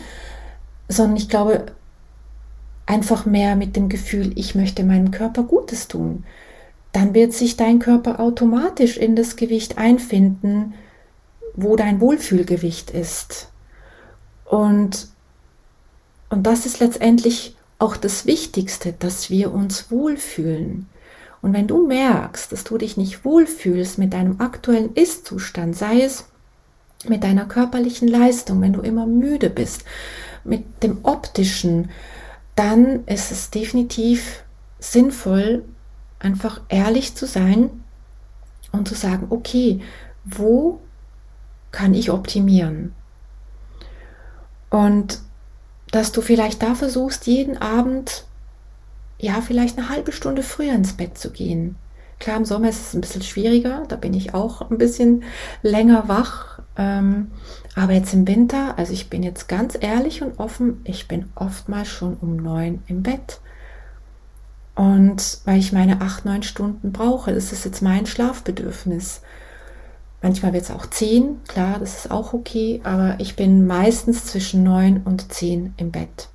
sondern 0.88 1.18
ich 1.18 1.30
glaube 1.30 1.68
einfach 2.86 3.25
mehr 3.25 3.56
mit 3.56 3.75
dem 3.75 3.89
Gefühl, 3.89 4.32
ich 4.36 4.56
möchte 4.56 4.84
meinem 4.84 5.12
Körper 5.12 5.44
Gutes 5.44 5.88
tun. 5.88 6.24
Dann 6.92 7.13
wird 7.13 7.34
sich 7.34 7.56
dein 7.56 7.78
Körper 7.78 8.20
automatisch 8.20 8.98
in 8.98 9.16
das 9.16 9.36
Gewicht 9.36 9.78
einfinden, 9.78 10.74
wo 11.54 11.75
dein 11.75 12.01
Wohlfühlgewicht 12.01 12.89
ist. 12.89 13.51
Und, 14.46 15.10
und 16.30 16.48
das 16.48 16.66
ist 16.66 16.80
letztendlich 16.80 17.56
auch 17.79 17.95
das 17.98 18.25
Wichtigste, 18.25 18.93
dass 18.93 19.29
wir 19.29 19.53
uns 19.53 19.89
wohlfühlen. 19.89 20.88
Und 21.41 21.53
wenn 21.53 21.67
du 21.67 21.88
merkst, 21.88 22.51
dass 22.51 22.65
du 22.65 22.77
dich 22.77 22.98
nicht 22.98 23.24
wohlfühlst 23.24 23.98
mit 23.98 24.13
deinem 24.13 24.41
aktuellen 24.41 24.93
Ist-Zustand, 24.93 25.75
sei 25.75 26.01
es 26.01 26.25
mit 27.07 27.24
deiner 27.24 27.45
körperlichen 27.45 28.09
Leistung, 28.09 28.62
wenn 28.62 28.74
du 28.74 28.81
immer 28.81 29.05
müde 29.07 29.50
bist, 29.50 29.86
mit 30.43 30.83
dem 30.83 31.00
optischen, 31.03 31.89
dann 32.55 33.05
ist 33.05 33.31
es 33.31 33.50
definitiv 33.50 34.43
sinnvoll, 34.79 35.63
einfach 36.19 36.59
ehrlich 36.67 37.15
zu 37.15 37.25
sein 37.25 37.69
und 38.74 38.89
zu 38.89 38.95
sagen, 38.95 39.27
okay, 39.29 39.79
wo 40.25 40.81
kann 41.71 41.93
ich 41.93 42.12
optimieren? 42.12 42.93
Und 44.69 45.19
dass 45.91 46.12
du 46.12 46.22
vielleicht 46.22 46.62
da 46.62 46.75
versuchst, 46.75 47.27
jeden 47.27 47.58
Abend 47.58 48.25
ja, 49.19 49.41
vielleicht 49.41 49.77
eine 49.77 49.89
halbe 49.89 50.12
Stunde 50.12 50.43
früher 50.43 50.74
ins 50.74 50.93
Bett 50.93 51.17
zu 51.17 51.31
gehen. 51.31 51.75
Klar, 52.19 52.38
im 52.38 52.46
Sommer 52.46 52.69
ist 52.69 52.88
es 52.88 52.93
ein 52.93 53.01
bisschen 53.01 53.22
schwieriger, 53.22 53.84
da 53.88 53.96
bin 53.96 54.13
ich 54.13 54.34
auch 54.34 54.69
ein 54.69 54.77
bisschen 54.77 55.24
länger 55.62 56.08
wach. 56.08 56.60
Ähm, 56.77 57.31
aber 57.75 57.93
jetzt 57.93 58.13
im 58.13 58.27
Winter, 58.27 58.77
also 58.77 58.93
ich 58.93 59.10
bin 59.10 59.24
jetzt 59.24 59.48
ganz 59.48 59.77
ehrlich 59.79 60.22
und 60.22 60.39
offen, 60.39 60.81
ich 60.86 61.08
bin 61.08 61.29
oftmals 61.36 61.89
schon 61.89 62.15
um 62.15 62.38
neun 62.38 62.81
im 62.88 63.03
Bett. 63.03 63.41
Und 64.75 65.39
weil 65.43 65.60
ich 65.60 65.74
meine 65.74 66.00
acht, 66.00 66.24
neun 66.24 66.43
Stunden 66.43 66.93
brauche, 66.93 67.34
das 67.34 67.51
ist 67.51 67.65
jetzt 67.65 67.81
mein 67.81 68.05
Schlafbedürfnis. 68.05 69.22
Manchmal 70.22 70.52
wird 70.54 70.64
es 70.64 70.72
auch 70.72 70.86
zehn, 70.86 71.42
klar, 71.48 71.80
das 71.80 72.00
ist 72.00 72.12
auch 72.12 72.34
okay, 72.34 72.82
aber 72.84 73.16
ich 73.20 73.38
bin 73.38 73.66
meistens 73.66 74.26
zwischen 74.26 74.64
neun 74.64 75.02
und 75.06 75.32
zehn 75.32 75.74
im 75.78 75.92
Bett, 75.92 76.28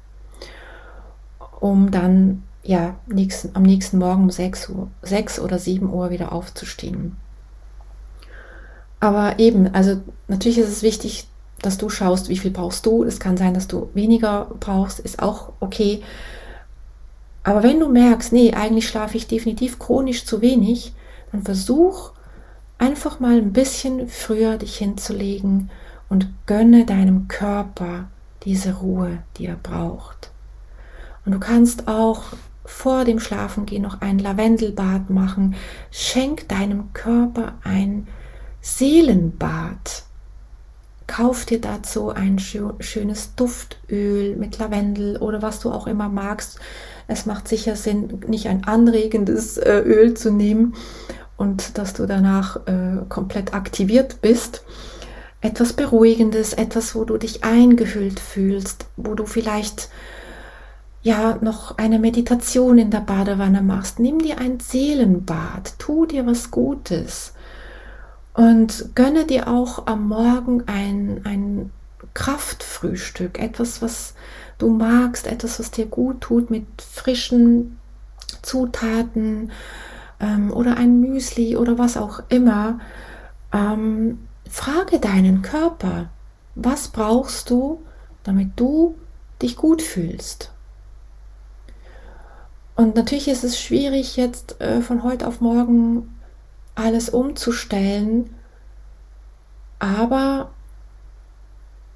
um 1.61 1.91
dann 1.91 2.43
ja, 2.62 2.97
nächsten, 3.07 3.55
am 3.55 3.62
nächsten 3.62 3.99
Morgen 3.99 4.23
um 4.23 4.31
6 4.31 4.71
Uhr, 4.71 4.88
6 5.03 5.38
oder 5.38 5.59
7 5.59 5.93
Uhr 5.93 6.09
wieder 6.09 6.33
aufzustehen. 6.33 7.17
Aber 9.00 9.38
eben, 9.38 9.75
also 9.75 10.00
natürlich 10.29 10.57
ist 10.57 10.71
es 10.71 10.83
wichtig, 10.83 11.29
dass 11.61 11.76
du 11.76 11.91
schaust, 11.91 12.31
wie 12.31 12.38
viel 12.38 12.50
brauchst 12.50 12.87
du. 12.87 13.05
Es 13.05 13.21
kann 13.21 13.37
sein, 13.37 13.53
dass 13.53 13.69
du 13.69 13.91
weniger 13.93 14.50
brauchst, 14.61 14.99
ist 14.99 15.23
auch 15.23 15.53
okay. 15.61 16.03
Aber 17.43 17.62
wenn 17.62 17.81
du 17.81 17.88
merkst, 17.91 18.33
nee, 18.33 18.55
eigentlich 18.55 18.88
schlafe 18.88 19.19
ich 19.19 19.26
definitiv 19.26 19.79
chronisch 19.79 20.25
zu 20.25 20.41
wenig, 20.41 20.95
dann 21.33 21.43
versuch 21.43 22.13
einfach 22.85 23.19
mal 23.19 23.38
ein 23.38 23.55
bisschen 23.55 24.09
früher 24.09 24.59
dich 24.59 24.76
hinzulegen 24.76 25.71
und 26.11 26.29
gönne 26.45 26.85
deinem 26.85 27.29
Körper 27.29 28.11
diese 28.43 28.75
Ruhe, 28.75 29.23
die 29.38 29.47
er 29.47 29.57
braucht. 29.57 30.31
Und 31.25 31.33
du 31.33 31.41
kannst 31.41 31.88
auch 31.88 32.25
vor 32.67 33.07
dem 33.07 33.21
Schlafengehen 33.21 33.83
noch 33.83 34.03
ein 34.03 34.19
Lavendelbad 34.19 35.09
machen. 35.09 35.55
Schenk 35.91 36.47
deinem 36.49 36.93
Körper 36.93 37.55
ein 37.64 38.07
Seelenbad. 38.61 40.03
Kauf 41.07 41.47
dir 41.47 41.62
dazu 41.62 42.11
ein 42.11 42.38
schönes 42.38 43.35
Duftöl 43.35 44.37
mit 44.37 44.59
Lavendel 44.59 45.17
oder 45.19 45.41
was 45.41 45.61
du 45.61 45.71
auch 45.71 45.87
immer 45.87 46.11
magst. 46.11 46.59
Es 47.09 47.25
macht 47.25 47.49
sicher 47.49 47.76
Sinn, 47.76 48.21
nicht 48.26 48.47
ein 48.47 48.64
anregendes 48.64 49.57
äh, 49.57 49.81
Öl 49.81 50.14
zu 50.14 50.31
nehmen 50.31 50.75
und 51.37 51.79
dass 51.79 51.95
du 51.95 52.07
danach 52.07 52.57
äh, 52.67 53.05
komplett 53.09 53.55
aktiviert 53.55 54.21
bist. 54.21 54.64
Etwas 55.41 55.75
Beruhigendes, 55.75 56.55
etwas, 56.55 56.95
wo 56.95 57.05
du 57.05 57.19
dich 57.19 57.45
eingehüllt 57.45 58.21
fühlst, 58.21 58.87
wo 58.97 59.14
du 59.14 59.26
vielleicht 59.26 59.91
ja 61.03 61.37
noch 61.43 61.76
eine 61.76 61.99
Meditation 61.99 62.79
in 62.79 62.91
der 62.91 63.00
Badewanne 63.00 63.61
machst, 63.61 63.99
nimm 63.99 64.21
dir 64.21 64.38
ein 64.38 64.59
Seelenbad, 64.59 65.79
tu 65.79 66.07
dir 66.07 66.26
was 66.26 66.50
Gutes 66.50 67.35
und 68.33 68.91
gönne 68.95 69.26
dir 69.26 69.49
auch 69.49 69.87
am 69.87 70.09
Morgen 70.09 70.64
ein, 70.67 71.21
ein 71.25 71.71
Kraftfrühstück, 72.14 73.38
etwas, 73.38 73.83
was 73.83 74.14
du 74.59 74.71
magst, 74.71 75.26
etwas, 75.26 75.59
was 75.59 75.71
dir 75.71 75.87
gut 75.87 76.23
tut 76.23 76.50
mit 76.50 76.67
frischen 76.81 77.79
Zutaten 78.43 79.53
ähm, 80.25 80.52
oder 80.52 80.76
ein 80.78 81.00
Müsli 81.00 81.57
oder 81.57 81.78
was 81.78 81.97
auch 81.97 82.23
immer. 82.31 82.81
Ähm, 83.52 84.26
frage 84.49 84.99
deinen 84.99 85.43
Körper, 85.43 86.09
was 86.54 86.88
brauchst 86.88 87.50
du, 87.50 87.83
damit 88.23 88.52
du 88.57 88.95
dich 89.43 89.57
gut 89.57 89.83
fühlst? 89.83 90.50
Und 92.75 92.97
natürlich 92.97 93.28
ist 93.28 93.45
es 93.45 93.61
schwierig, 93.61 94.16
jetzt 94.16 94.61
äh, 94.61 94.81
von 94.81 95.04
heute 95.04 95.28
auf 95.28 95.40
morgen 95.40 96.16
alles 96.75 97.09
umzustellen, 97.09 98.31
aber 99.78 100.50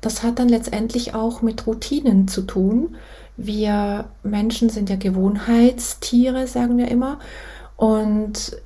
das 0.01 0.23
hat 0.23 0.39
dann 0.39 0.49
letztendlich 0.49 1.15
auch 1.15 1.43
mit 1.43 1.67
Routinen 1.67 2.29
zu 2.29 2.43
tun. 2.43 2.95
Wir 3.37 4.05
Menschen 4.23 4.69
sind 4.69 4.91
ja 4.91 4.97
Gewohnheitstiere, 4.97 6.47
sagen 6.47 6.77
wir 6.77 6.89
immer. 6.89 7.19
Und 7.79 8.61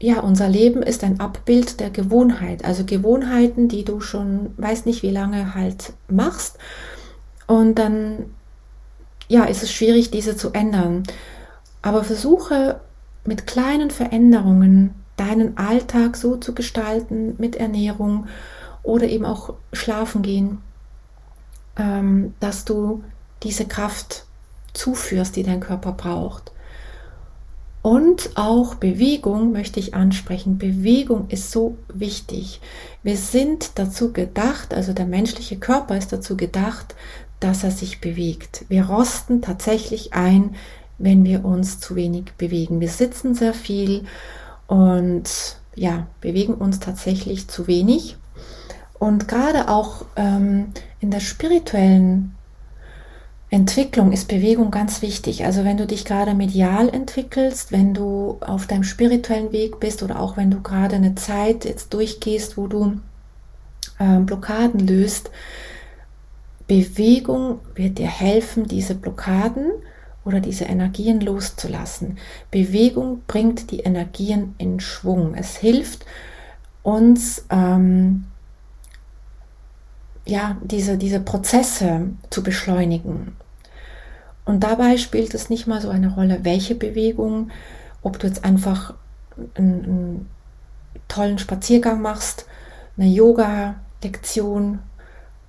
ja, 0.00 0.20
unser 0.20 0.48
Leben 0.48 0.82
ist 0.82 1.04
ein 1.04 1.20
Abbild 1.20 1.78
der 1.78 1.90
Gewohnheit. 1.90 2.64
Also 2.64 2.84
Gewohnheiten, 2.84 3.68
die 3.68 3.84
du 3.84 4.00
schon 4.00 4.54
weiß 4.56 4.86
nicht 4.86 5.02
wie 5.02 5.10
lange 5.10 5.54
halt 5.54 5.92
machst. 6.08 6.58
Und 7.46 7.76
dann 7.76 8.30
ja, 9.28 9.44
ist 9.44 9.62
es 9.62 9.72
schwierig, 9.72 10.10
diese 10.10 10.36
zu 10.36 10.52
ändern. 10.52 11.02
Aber 11.82 12.02
versuche 12.02 12.80
mit 13.24 13.46
kleinen 13.46 13.90
Veränderungen 13.90 14.94
deinen 15.16 15.58
Alltag 15.58 16.16
so 16.16 16.36
zu 16.36 16.54
gestalten 16.54 17.34
mit 17.38 17.56
Ernährung 17.56 18.26
oder 18.82 19.06
eben 19.06 19.26
auch 19.26 19.54
schlafen 19.72 20.22
gehen, 20.22 20.62
ähm, 21.76 22.34
dass 22.40 22.64
du 22.64 23.04
diese 23.42 23.66
Kraft 23.66 24.24
zuführst, 24.72 25.36
die 25.36 25.42
dein 25.42 25.60
Körper 25.60 25.92
braucht. 25.92 26.52
Und 27.86 28.30
auch 28.34 28.74
Bewegung 28.74 29.52
möchte 29.52 29.78
ich 29.78 29.94
ansprechen. 29.94 30.58
Bewegung 30.58 31.28
ist 31.28 31.52
so 31.52 31.78
wichtig. 31.86 32.60
Wir 33.04 33.16
sind 33.16 33.78
dazu 33.78 34.12
gedacht, 34.12 34.74
also 34.74 34.92
der 34.92 35.06
menschliche 35.06 35.56
Körper 35.56 35.96
ist 35.96 36.12
dazu 36.12 36.36
gedacht, 36.36 36.96
dass 37.38 37.62
er 37.62 37.70
sich 37.70 38.00
bewegt. 38.00 38.64
Wir 38.68 38.86
rosten 38.86 39.40
tatsächlich 39.40 40.14
ein, 40.14 40.56
wenn 40.98 41.24
wir 41.24 41.44
uns 41.44 41.78
zu 41.78 41.94
wenig 41.94 42.32
bewegen. 42.36 42.80
Wir 42.80 42.88
sitzen 42.88 43.36
sehr 43.36 43.54
viel 43.54 44.04
und 44.66 45.56
ja, 45.76 46.08
bewegen 46.20 46.54
uns 46.54 46.80
tatsächlich 46.80 47.46
zu 47.46 47.68
wenig. 47.68 48.16
Und 48.98 49.28
gerade 49.28 49.68
auch 49.68 50.06
ähm, 50.16 50.72
in 50.98 51.12
der 51.12 51.20
spirituellen 51.20 52.34
Entwicklung 53.48 54.10
ist 54.12 54.26
Bewegung 54.28 54.70
ganz 54.70 55.02
wichtig. 55.02 55.44
Also 55.44 55.64
wenn 55.64 55.76
du 55.76 55.86
dich 55.86 56.04
gerade 56.04 56.34
medial 56.34 56.88
entwickelst, 56.88 57.70
wenn 57.70 57.94
du 57.94 58.38
auf 58.40 58.66
deinem 58.66 58.82
spirituellen 58.82 59.52
Weg 59.52 59.78
bist 59.78 60.02
oder 60.02 60.20
auch 60.20 60.36
wenn 60.36 60.50
du 60.50 60.60
gerade 60.60 60.96
eine 60.96 61.14
Zeit 61.14 61.64
jetzt 61.64 61.94
durchgehst, 61.94 62.56
wo 62.56 62.66
du 62.66 63.00
äh, 63.98 64.18
Blockaden 64.18 64.86
löst, 64.86 65.30
Bewegung 66.66 67.60
wird 67.76 67.98
dir 67.98 68.08
helfen, 68.08 68.66
diese 68.66 68.96
Blockaden 68.96 69.70
oder 70.24 70.40
diese 70.40 70.64
Energien 70.64 71.20
loszulassen. 71.20 72.18
Bewegung 72.50 73.22
bringt 73.28 73.70
die 73.70 73.80
Energien 73.80 74.56
in 74.58 74.80
Schwung. 74.80 75.34
Es 75.34 75.56
hilft 75.56 76.04
uns, 76.82 77.44
ähm, 77.50 78.24
ja, 80.26 80.56
diese, 80.62 80.98
diese 80.98 81.20
Prozesse 81.20 82.08
zu 82.30 82.42
beschleunigen. 82.42 83.36
Und 84.44 84.60
dabei 84.60 84.96
spielt 84.96 85.34
es 85.34 85.50
nicht 85.50 85.66
mal 85.66 85.80
so 85.80 85.88
eine 85.88 86.14
Rolle, 86.14 86.40
welche 86.42 86.74
Bewegung, 86.74 87.50
ob 88.02 88.18
du 88.18 88.26
jetzt 88.26 88.44
einfach 88.44 88.94
einen, 89.54 89.84
einen 89.84 90.30
tollen 91.08 91.38
Spaziergang 91.38 92.00
machst, 92.00 92.46
eine 92.96 93.08
Yoga-Lektion, 93.08 94.80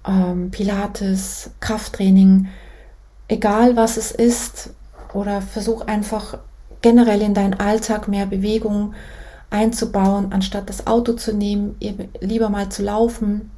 ähm, 0.05 0.51
Pilates, 0.51 1.51
Krafttraining, 1.59 2.47
egal 3.27 3.75
was 3.75 3.97
es 3.97 4.11
ist, 4.11 4.71
oder 5.13 5.41
versuch 5.41 5.81
einfach 5.81 6.37
generell 6.81 7.21
in 7.21 7.33
deinen 7.33 7.55
Alltag 7.55 8.07
mehr 8.07 8.25
Bewegung 8.25 8.93
einzubauen, 9.49 10.31
anstatt 10.31 10.69
das 10.69 10.85
Auto 10.87 11.13
zu 11.13 11.33
nehmen, 11.33 11.75
lieber 12.19 12.49
mal 12.49 12.69
zu 12.69 12.83
laufen, 12.83 13.51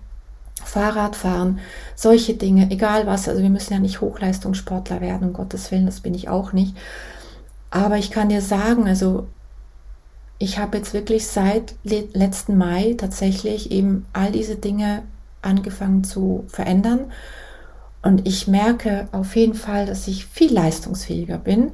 Fahrrad 0.64 1.16
fahren, 1.16 1.60
solche 1.96 2.34
Dinge, 2.34 2.70
egal 2.72 3.08
was. 3.08 3.28
Also 3.28 3.42
wir 3.42 3.50
müssen 3.50 3.74
ja 3.74 3.80
nicht 3.80 4.02
Hochleistungssportler 4.02 5.02
werden, 5.02 5.30
um 5.30 5.34
Gottes 5.34 5.72
Willen, 5.72 5.86
das 5.86 6.02
bin 6.02 6.14
ich 6.14 6.30
auch 6.30 6.54
nicht. 6.54 6.76
Aber 7.72 7.98
ich 7.98 8.12
kann 8.12 8.30
dir 8.30 8.42
sagen, 8.42 8.88
also 8.88 9.28
ich 10.40 10.58
habe 10.58 10.78
jetzt 10.78 10.94
wirklich 10.94 11.28
seit 11.28 11.76
letzten 11.84 12.58
Mai 12.58 12.96
tatsächlich 12.98 13.72
eben 13.72 14.06
all 14.14 14.32
diese 14.32 14.56
Dinge 14.56 15.04
angefangen 15.42 16.04
zu 16.04 16.46
verändern. 16.48 17.12
Und 18.02 18.26
ich 18.28 18.48
merke 18.48 19.10
auf 19.12 19.36
jeden 19.36 19.54
Fall, 19.54 19.86
dass 19.86 20.08
ich 20.08 20.26
viel 20.26 20.54
leistungsfähiger 20.54 21.38
bin, 21.38 21.74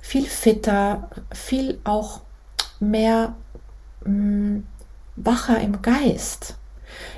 viel 0.00 0.24
fitter, 0.24 1.10
viel 1.32 1.80
auch 1.82 2.20
mehr 2.78 3.34
mh, 4.04 4.12
mm, 4.12 4.66
wacher 5.16 5.60
im 5.60 5.82
Geist. 5.82 6.56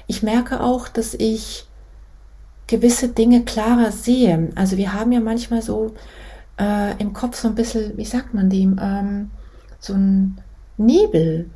Ich 0.07 0.23
merke 0.23 0.61
auch, 0.61 0.89
dass 0.89 1.15
ich 1.15 1.67
gewisse 2.67 3.09
Dinge 3.09 3.45
klarer 3.45 3.93
sehe. 3.93 4.51
Also 4.55 4.77
wir 4.77 4.93
haben 4.93 5.13
ja 5.13 5.21
manchmal 5.21 5.63
so 5.63 5.95
äh, 6.59 6.97
im 6.99 7.13
Kopf 7.13 7.37
so 7.37 7.49
ein 7.49 7.55
bisschen, 7.55 7.97
wie 7.97 8.05
sagt 8.05 8.35
man 8.35 8.51
dem, 8.51 8.79
ähm, 8.81 9.31
so 9.79 9.95
ein 9.95 10.39
Nebel. 10.77 11.51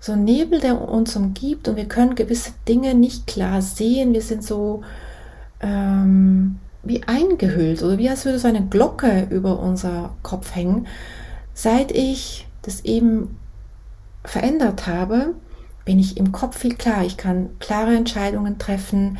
So 0.00 0.12
ein 0.12 0.24
Nebel, 0.24 0.58
der 0.58 0.80
uns 0.80 1.14
umgibt 1.14 1.68
und 1.68 1.76
wir 1.76 1.86
können 1.86 2.16
gewisse 2.16 2.52
Dinge 2.68 2.94
nicht 2.94 3.26
klar 3.28 3.62
sehen. 3.62 4.12
Wir 4.14 4.22
sind 4.22 4.42
so 4.42 4.82
ähm, 5.60 6.58
wie 6.82 7.04
eingehüllt 7.04 7.82
oder 7.82 7.98
wie 7.98 8.10
als 8.10 8.24
würde 8.24 8.40
so 8.40 8.48
eine 8.48 8.66
Glocke 8.66 9.28
über 9.30 9.60
unser 9.60 10.14
Kopf 10.22 10.56
hängen. 10.56 10.88
Seit 11.54 11.92
ich 11.92 12.48
das 12.62 12.84
eben 12.84 13.38
verändert 14.24 14.86
habe, 14.86 15.34
bin 15.84 15.98
ich 15.98 16.16
im 16.16 16.32
Kopf 16.32 16.58
viel 16.58 16.74
klar. 16.74 17.04
Ich 17.04 17.16
kann 17.16 17.50
klare 17.58 17.94
Entscheidungen 17.94 18.58
treffen. 18.58 19.18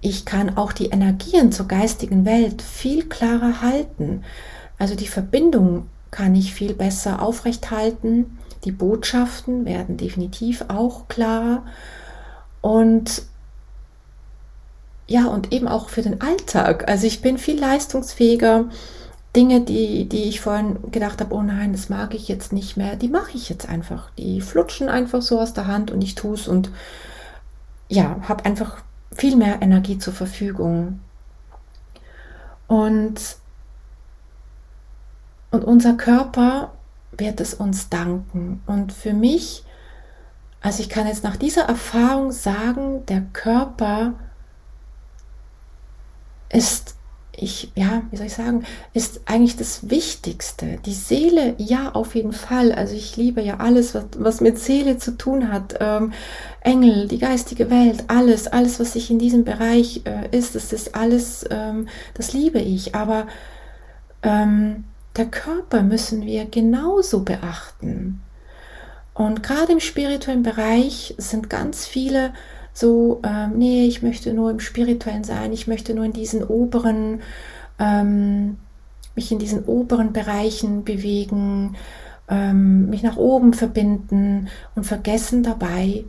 Ich 0.00 0.24
kann 0.24 0.56
auch 0.56 0.72
die 0.72 0.86
Energien 0.86 1.52
zur 1.52 1.68
geistigen 1.68 2.24
Welt 2.24 2.62
viel 2.62 3.08
klarer 3.08 3.60
halten. 3.62 4.24
Also 4.78 4.94
die 4.94 5.08
Verbindung 5.08 5.88
kann 6.10 6.34
ich 6.34 6.54
viel 6.54 6.74
besser 6.74 7.22
aufrechthalten. 7.22 8.38
Die 8.64 8.72
Botschaften 8.72 9.64
werden 9.64 9.96
definitiv 9.96 10.64
auch 10.68 11.08
klarer. 11.08 11.64
Und 12.60 13.22
ja, 15.06 15.26
und 15.26 15.52
eben 15.52 15.68
auch 15.68 15.88
für 15.88 16.02
den 16.02 16.20
Alltag. 16.20 16.88
Also 16.88 17.06
ich 17.06 17.22
bin 17.22 17.38
viel 17.38 17.58
leistungsfähiger. 17.58 18.66
Dinge, 19.36 19.60
die, 19.60 20.08
die 20.08 20.24
ich 20.24 20.40
vorhin 20.40 20.90
gedacht 20.90 21.20
habe, 21.20 21.34
oh 21.34 21.42
nein, 21.42 21.72
das 21.72 21.90
mag 21.90 22.14
ich 22.14 22.26
jetzt 22.26 22.54
nicht 22.54 22.78
mehr, 22.78 22.96
die 22.96 23.08
mache 23.08 23.32
ich 23.36 23.50
jetzt 23.50 23.68
einfach. 23.68 24.10
Die 24.12 24.40
flutschen 24.40 24.88
einfach 24.88 25.20
so 25.20 25.38
aus 25.38 25.52
der 25.52 25.66
Hand 25.66 25.90
und 25.90 26.00
ich 26.00 26.14
tue 26.14 26.34
es 26.34 26.48
und 26.48 26.70
ja, 27.88 28.16
habe 28.28 28.46
einfach 28.46 28.82
viel 29.12 29.36
mehr 29.36 29.60
Energie 29.60 29.98
zur 29.98 30.14
Verfügung. 30.14 31.00
Und, 32.66 33.36
und 35.50 35.64
unser 35.64 35.94
Körper 35.94 36.72
wird 37.12 37.40
es 37.40 37.52
uns 37.52 37.90
danken. 37.90 38.62
Und 38.66 38.92
für 38.92 39.12
mich, 39.12 39.64
also 40.62 40.82
ich 40.82 40.88
kann 40.88 41.06
jetzt 41.06 41.24
nach 41.24 41.36
dieser 41.36 41.64
Erfahrung 41.64 42.32
sagen, 42.32 43.04
der 43.06 43.20
Körper 43.32 44.14
ist 46.48 46.96
ich, 47.36 47.70
ja, 47.74 48.02
wie 48.10 48.16
soll 48.16 48.26
ich 48.26 48.34
sagen, 48.34 48.64
ist 48.94 49.20
eigentlich 49.26 49.56
das 49.56 49.90
Wichtigste. 49.90 50.78
Die 50.86 50.94
Seele, 50.94 51.54
ja, 51.58 51.92
auf 51.92 52.14
jeden 52.14 52.32
Fall. 52.32 52.72
Also 52.72 52.94
ich 52.94 53.16
liebe 53.16 53.42
ja 53.42 53.58
alles, 53.58 53.94
was, 53.94 54.04
was 54.16 54.40
mit 54.40 54.58
Seele 54.58 54.98
zu 54.98 55.16
tun 55.16 55.52
hat. 55.52 55.76
Ähm, 55.80 56.12
Engel, 56.60 57.08
die 57.08 57.18
geistige 57.18 57.70
Welt, 57.70 58.04
alles, 58.08 58.48
alles, 58.48 58.80
was 58.80 58.94
sich 58.94 59.10
in 59.10 59.18
diesem 59.18 59.44
Bereich 59.44 60.02
äh, 60.04 60.36
ist, 60.36 60.54
das 60.54 60.72
ist 60.72 60.94
alles, 60.94 61.44
ähm, 61.50 61.88
das 62.14 62.32
liebe 62.32 62.58
ich. 62.58 62.94
Aber 62.94 63.26
ähm, 64.22 64.84
der 65.16 65.26
Körper 65.26 65.82
müssen 65.82 66.24
wir 66.24 66.46
genauso 66.46 67.22
beachten. 67.22 68.22
Und 69.14 69.42
gerade 69.42 69.72
im 69.72 69.80
spirituellen 69.80 70.42
Bereich 70.42 71.14
sind 71.18 71.48
ganz 71.48 71.86
viele 71.86 72.32
so, 72.76 73.22
ähm, 73.24 73.56
nee, 73.56 73.86
ich 73.86 74.02
möchte 74.02 74.34
nur 74.34 74.50
im 74.50 74.60
Spirituellen 74.60 75.24
sein, 75.24 75.50
ich 75.54 75.66
möchte 75.66 75.94
nur 75.94 76.04
in 76.04 76.12
diesen 76.12 76.44
oberen, 76.44 77.22
ähm, 77.78 78.58
mich 79.14 79.32
in 79.32 79.38
diesen 79.38 79.64
oberen 79.64 80.12
Bereichen 80.12 80.84
bewegen, 80.84 81.74
ähm, 82.28 82.90
mich 82.90 83.02
nach 83.02 83.16
oben 83.16 83.54
verbinden 83.54 84.48
und 84.74 84.84
vergessen 84.84 85.42
dabei 85.42 86.04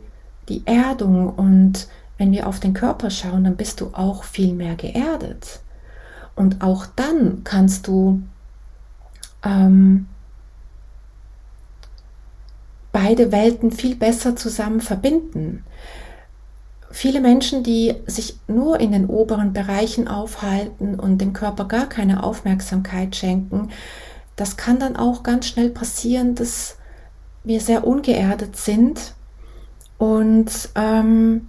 die 0.50 0.60
Erdung. 0.66 1.30
Und 1.30 1.88
wenn 2.18 2.32
wir 2.32 2.46
auf 2.46 2.60
den 2.60 2.74
Körper 2.74 3.08
schauen, 3.08 3.44
dann 3.44 3.56
bist 3.56 3.80
du 3.80 3.86
auch 3.94 4.24
viel 4.24 4.52
mehr 4.52 4.74
geerdet. 4.74 5.60
Und 6.36 6.60
auch 6.60 6.84
dann 6.84 7.44
kannst 7.44 7.86
du 7.86 8.20
ähm, 9.42 10.06
beide 12.92 13.32
Welten 13.32 13.72
viel 13.72 13.96
besser 13.96 14.36
zusammen 14.36 14.82
verbinden 14.82 15.64
viele 16.90 17.20
Menschen, 17.20 17.62
die 17.62 17.94
sich 18.06 18.38
nur 18.46 18.80
in 18.80 18.92
den 18.92 19.06
oberen 19.06 19.52
Bereichen 19.52 20.08
aufhalten 20.08 20.98
und 20.98 21.18
dem 21.18 21.32
Körper 21.32 21.66
gar 21.66 21.86
keine 21.86 22.22
Aufmerksamkeit 22.22 23.16
schenken, 23.16 23.70
das 24.36 24.56
kann 24.56 24.78
dann 24.78 24.96
auch 24.96 25.22
ganz 25.22 25.46
schnell 25.46 25.70
passieren, 25.70 26.34
dass 26.34 26.76
wir 27.44 27.60
sehr 27.60 27.86
ungeerdet 27.86 28.56
sind 28.56 29.14
und 29.98 30.50
ähm, 30.74 31.48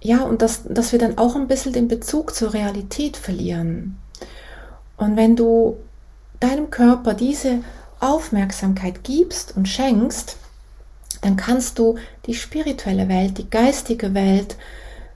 ja, 0.00 0.22
und 0.22 0.42
dass, 0.42 0.64
dass 0.64 0.92
wir 0.92 0.98
dann 0.98 1.16
auch 1.16 1.34
ein 1.34 1.48
bisschen 1.48 1.72
den 1.72 1.88
Bezug 1.88 2.34
zur 2.34 2.52
Realität 2.52 3.16
verlieren. 3.16 3.96
Und 4.98 5.16
wenn 5.16 5.34
du 5.34 5.78
deinem 6.40 6.70
Körper 6.70 7.14
diese 7.14 7.60
Aufmerksamkeit 8.00 9.02
gibst 9.02 9.56
und 9.56 9.66
schenkst, 9.66 10.36
dann 11.24 11.36
kannst 11.36 11.78
du 11.78 11.96
die 12.26 12.34
spirituelle 12.34 13.08
Welt, 13.08 13.38
die 13.38 13.48
geistige 13.48 14.12
Welt 14.12 14.58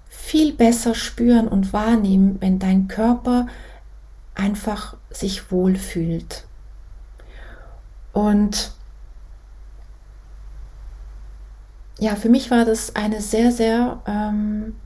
viel 0.08 0.54
besser 0.54 0.94
spüren 0.94 1.46
und 1.48 1.74
wahrnehmen, 1.74 2.38
wenn 2.40 2.58
dein 2.58 2.88
Körper 2.88 3.46
einfach 4.34 4.96
sich 5.10 5.52
wohlfühlt. 5.52 6.44
Und 8.14 8.72
ja, 11.98 12.16
für 12.16 12.30
mich 12.30 12.50
war 12.50 12.64
das 12.64 12.96
eine 12.96 13.20
sehr, 13.20 13.52
sehr 13.52 14.00
ähm, 14.06 14.76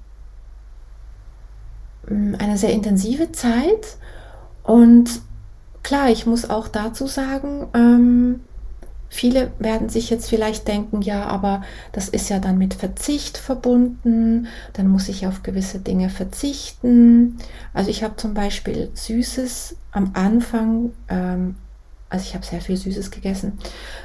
mm, 2.08 2.34
eine 2.34 2.58
sehr 2.58 2.72
intensive 2.72 3.30
Zeit. 3.30 3.96
Und 4.64 5.20
klar, 5.84 6.10
ich 6.10 6.26
muss 6.26 6.50
auch 6.50 6.66
dazu 6.66 7.06
sagen, 7.06 7.68
ähm, 7.74 8.40
Viele 9.14 9.52
werden 9.58 9.90
sich 9.90 10.08
jetzt 10.08 10.30
vielleicht 10.30 10.66
denken, 10.66 11.02
ja, 11.02 11.26
aber 11.26 11.60
das 11.92 12.08
ist 12.08 12.30
ja 12.30 12.38
dann 12.38 12.56
mit 12.56 12.72
Verzicht 12.72 13.36
verbunden, 13.36 14.46
dann 14.72 14.88
muss 14.88 15.10
ich 15.10 15.26
auf 15.26 15.42
gewisse 15.42 15.80
Dinge 15.80 16.08
verzichten. 16.08 17.36
Also 17.74 17.90
ich 17.90 18.02
habe 18.02 18.16
zum 18.16 18.32
Beispiel 18.32 18.90
Süßes 18.94 19.76
am 19.90 20.12
Anfang, 20.14 20.92
ähm, 21.10 21.56
also 22.08 22.24
ich 22.26 22.34
habe 22.34 22.46
sehr 22.46 22.62
viel 22.62 22.78
Süßes 22.78 23.10
gegessen 23.10 23.58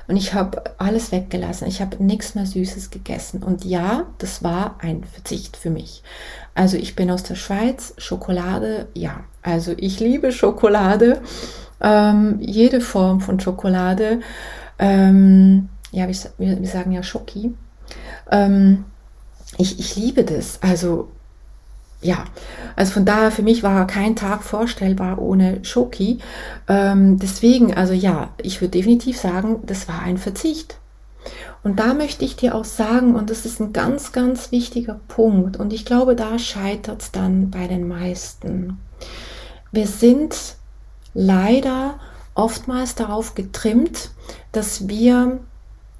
und 0.10 0.17
ich 0.17 0.34
habe 0.34 0.62
alles 0.78 1.13
weggelassen. 1.13 1.70
Ich 1.70 1.80
habe 1.80 2.04
nichts 2.04 2.36
mehr 2.36 2.46
Süßes 2.46 2.89
gegessen. 2.89 3.41
Und 3.43 3.63
ja, 3.63 4.08
das 4.17 4.43
war 4.43 4.76
ein 4.80 5.06
Verzicht 5.06 5.56
für 5.56 5.70
mich. 5.70 6.04
Also 6.54 6.76
ich 6.76 6.98
bin 6.98 7.10
aus 7.10 7.24
der 7.24 7.36
Schweiz, 7.36 7.93
Schokolade, 7.98 8.89
ja. 8.93 9.22
Also 9.41 9.74
ich 9.78 10.02
liebe 10.02 10.34
Schokolade, 10.34 11.22
ähm, 11.80 12.39
jede 12.41 12.82
Form 12.82 13.22
von 13.22 13.39
Schokolade 13.39 14.20
ähm, 14.79 15.69
ja, 15.91 16.07
wir, 16.07 16.15
wir, 16.61 16.67
sagen 16.67 16.91
ja 16.91 17.03
Schoki. 17.03 17.53
Ähm, 18.31 18.85
ich, 19.57 19.79
ich 19.79 19.95
liebe 19.95 20.23
das. 20.23 20.61
Also 20.61 21.09
ja, 22.01 22.25
also 22.75 22.91
von 22.91 23.05
daher 23.05 23.31
für 23.31 23.41
mich 23.41 23.63
war 23.63 23.87
kein 23.87 24.15
Tag 24.15 24.43
vorstellbar 24.43 25.19
ohne 25.19 25.63
Schoki. 25.63 26.19
Ähm, 26.67 27.17
deswegen, 27.17 27.73
also 27.73 27.93
ja, 27.93 28.29
ich 28.41 28.61
würde 28.61 28.77
definitiv 28.77 29.19
sagen, 29.19 29.61
das 29.65 29.87
war 29.87 30.01
ein 30.01 30.17
Verzicht. 30.17 30.77
Und 31.63 31.79
da 31.79 31.93
möchte 31.93 32.23
ich 32.23 32.35
dir 32.35 32.55
auch 32.55 32.65
sagen, 32.65 33.15
und 33.15 33.29
das 33.29 33.45
ist 33.45 33.59
ein 33.59 33.73
ganz, 33.73 34.11
ganz 34.11 34.51
wichtiger 34.51 34.99
Punkt, 35.07 35.57
und 35.57 35.73
ich 35.73 35.85
glaube, 35.85 36.15
da 36.15 36.37
scheitert 36.39 37.01
es 37.01 37.11
dann 37.11 37.49
bei 37.49 37.67
den 37.67 37.87
meisten. 37.87 38.77
Wir 39.71 39.87
sind 39.87 40.55
leider 41.13 41.99
oftmals 42.38 42.95
darauf 42.95 43.36
getrimmt, 43.36 44.12
dass 44.52 44.88
wir 44.88 45.39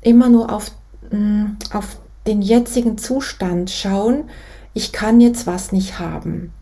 immer 0.02 0.30
nur 0.30 0.52
auf, 0.52 0.72
mm, 1.12 1.58
auf 1.74 1.98
den 2.26 2.42
jetzigen 2.42 2.98
Zustand 2.98 3.70
schauen, 3.70 4.26
ich 4.74 4.92
kann 4.92 5.20
jetzt 5.20 5.48
was 5.48 5.72
nicht 5.72 6.00
haben. 6.00 6.54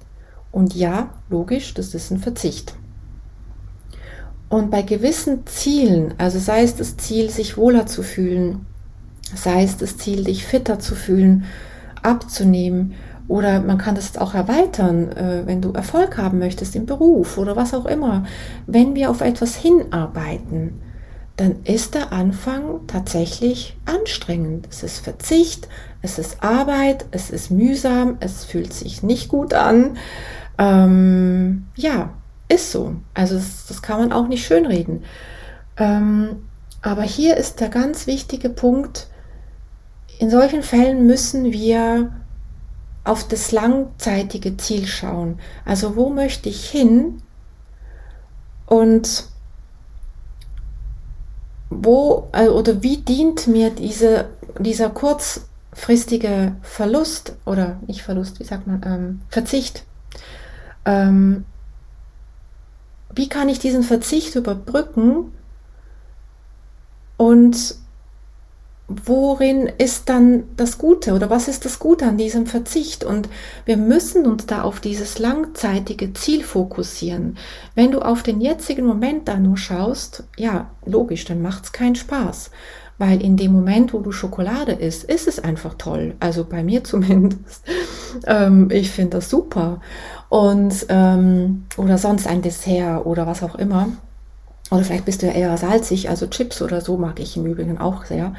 Und 0.51 0.73
ja, 0.73 1.09
logisch, 1.29 1.73
das 1.73 1.93
ist 1.93 2.11
ein 2.11 2.19
Verzicht. 2.19 2.75
Und 4.47 4.71
bei 4.71 4.83
gewissen 4.83 5.45
Zielen, 5.45 6.13
also 6.17 6.39
sei 6.39 6.63
es 6.63 6.75
das 6.75 6.95
Ziel, 6.95 7.29
sich 7.29 7.57
wohler 7.57 7.87
zu 7.87 8.03
fühlen, 8.03 8.65
sei 9.35 9.63
es 9.63 9.75
das 9.75 9.97
Ziel, 9.97 10.23
dich 10.23 10.45
fitter 10.45 10.79
zu 10.79 10.95
fühlen, 10.95 11.45
abzunehmen, 12.01 12.93
oder 13.27 13.59
man 13.59 13.77
kann 13.77 13.95
das 13.95 14.17
auch 14.17 14.33
erweitern, 14.33 15.11
äh, 15.11 15.43
wenn 15.45 15.61
du 15.61 15.71
Erfolg 15.71 16.17
haben 16.17 16.39
möchtest 16.39 16.75
im 16.75 16.85
Beruf 16.85 17.37
oder 17.37 17.55
was 17.55 17.73
auch 17.73 17.85
immer. 17.85 18.25
Wenn 18.67 18.95
wir 18.95 19.09
auf 19.09 19.21
etwas 19.21 19.55
hinarbeiten, 19.55 20.81
dann 21.37 21.63
ist 21.63 21.95
der 21.95 22.13
Anfang 22.13 22.87
tatsächlich 22.87 23.77
anstrengend. 23.85 24.67
Es 24.69 24.83
ist 24.83 24.99
Verzicht, 24.99 25.67
es 26.01 26.17
ist 26.17 26.43
Arbeit, 26.43 27.05
es 27.11 27.29
ist 27.29 27.51
mühsam, 27.51 28.17
es 28.19 28.45
fühlt 28.45 28.73
sich 28.73 29.03
nicht 29.03 29.27
gut 29.27 29.53
an. 29.53 29.97
Ähm, 30.57 31.67
ja, 31.75 32.13
ist 32.47 32.71
so. 32.71 32.95
Also 33.13 33.35
das, 33.35 33.65
das, 33.67 33.81
kann 33.81 33.99
man 33.99 34.13
auch 34.13 34.27
nicht 34.27 34.45
schönreden. 34.45 35.03
Ähm, 35.77 36.45
aber 36.81 37.01
hier 37.01 37.35
ist 37.35 37.59
der 37.59 37.69
ganz 37.69 38.07
wichtige 38.07 38.49
Punkt, 38.49 39.07
in 40.19 40.29
solchen 40.29 40.63
Fällen 40.63 41.05
müssen 41.05 41.51
wir 41.51 42.11
auf 43.05 43.27
das 43.27 43.51
langzeitige 43.51 44.57
Ziel 44.57 44.87
schauen. 44.87 45.39
Also 45.63 45.95
wo 45.95 46.09
möchte 46.09 46.49
ich 46.49 46.69
hin 46.69 47.21
und 48.65 49.25
wo 51.69 52.29
äh, 52.33 52.47
oder 52.47 52.81
wie 52.83 52.97
dient 52.97 53.47
mir 53.47 53.69
diese, 53.69 54.29
dieser 54.59 54.89
kurzfristige 54.89 56.55
Verlust 56.61 57.35
oder 57.45 57.79
nicht 57.85 58.01
Verlust, 58.01 58.39
wie 58.39 58.43
sagt 58.43 58.65
man, 58.67 58.81
ähm, 58.85 59.21
Verzicht? 59.29 59.85
Ähm, 60.85 61.45
wie 63.13 63.29
kann 63.29 63.49
ich 63.49 63.59
diesen 63.59 63.83
Verzicht 63.83 64.35
überbrücken 64.35 65.31
und 67.17 67.75
worin 68.87 69.67
ist 69.77 70.09
dann 70.09 70.43
das 70.57 70.77
Gute 70.77 71.13
oder 71.13 71.29
was 71.29 71.47
ist 71.47 71.65
das 71.65 71.79
Gute 71.79 72.05
an 72.05 72.17
diesem 72.17 72.45
Verzicht? 72.45 73.03
Und 73.03 73.29
wir 73.65 73.77
müssen 73.77 74.25
uns 74.25 74.45
da 74.45 74.61
auf 74.61 74.79
dieses 74.79 75.17
langzeitige 75.17 76.13
Ziel 76.13 76.43
fokussieren. 76.43 77.37
Wenn 77.73 77.91
du 77.91 77.99
auf 77.99 78.21
den 78.21 78.41
jetzigen 78.41 78.85
Moment 78.85 79.27
da 79.27 79.37
nur 79.37 79.57
schaust, 79.57 80.23
ja, 80.37 80.69
logisch, 80.85 81.25
dann 81.25 81.41
macht 81.41 81.65
es 81.65 81.71
keinen 81.71 81.95
Spaß. 81.95 82.51
Weil 82.97 83.21
in 83.21 83.35
dem 83.35 83.51
Moment, 83.51 83.93
wo 83.93 83.99
du 83.99 84.11
Schokolade 84.11 84.71
isst, 84.71 85.03
ist 85.03 85.27
es 85.27 85.39
einfach 85.39 85.73
toll. 85.77 86.15
Also 86.19 86.45
bei 86.45 86.63
mir 86.63 86.83
zumindest. 86.83 87.63
ähm, 88.27 88.69
ich 88.71 88.91
finde 88.91 89.17
das 89.17 89.29
super. 89.29 89.81
Und, 90.29 90.85
ähm, 90.89 91.65
oder 91.77 91.97
sonst 91.97 92.27
ein 92.27 92.43
Dessert 92.43 93.05
oder 93.05 93.25
was 93.25 93.41
auch 93.41 93.55
immer. 93.55 93.89
Oder 94.71 94.83
vielleicht 94.83 95.05
bist 95.05 95.21
du 95.21 95.27
ja 95.27 95.33
eher 95.33 95.57
salzig, 95.57 96.09
also 96.09 96.27
Chips 96.27 96.61
oder 96.61 96.81
so 96.81 96.97
mag 96.97 97.19
ich 97.19 97.37
im 97.37 97.45
Übrigen 97.45 97.77
auch 97.77 98.05
sehr. 98.05 98.33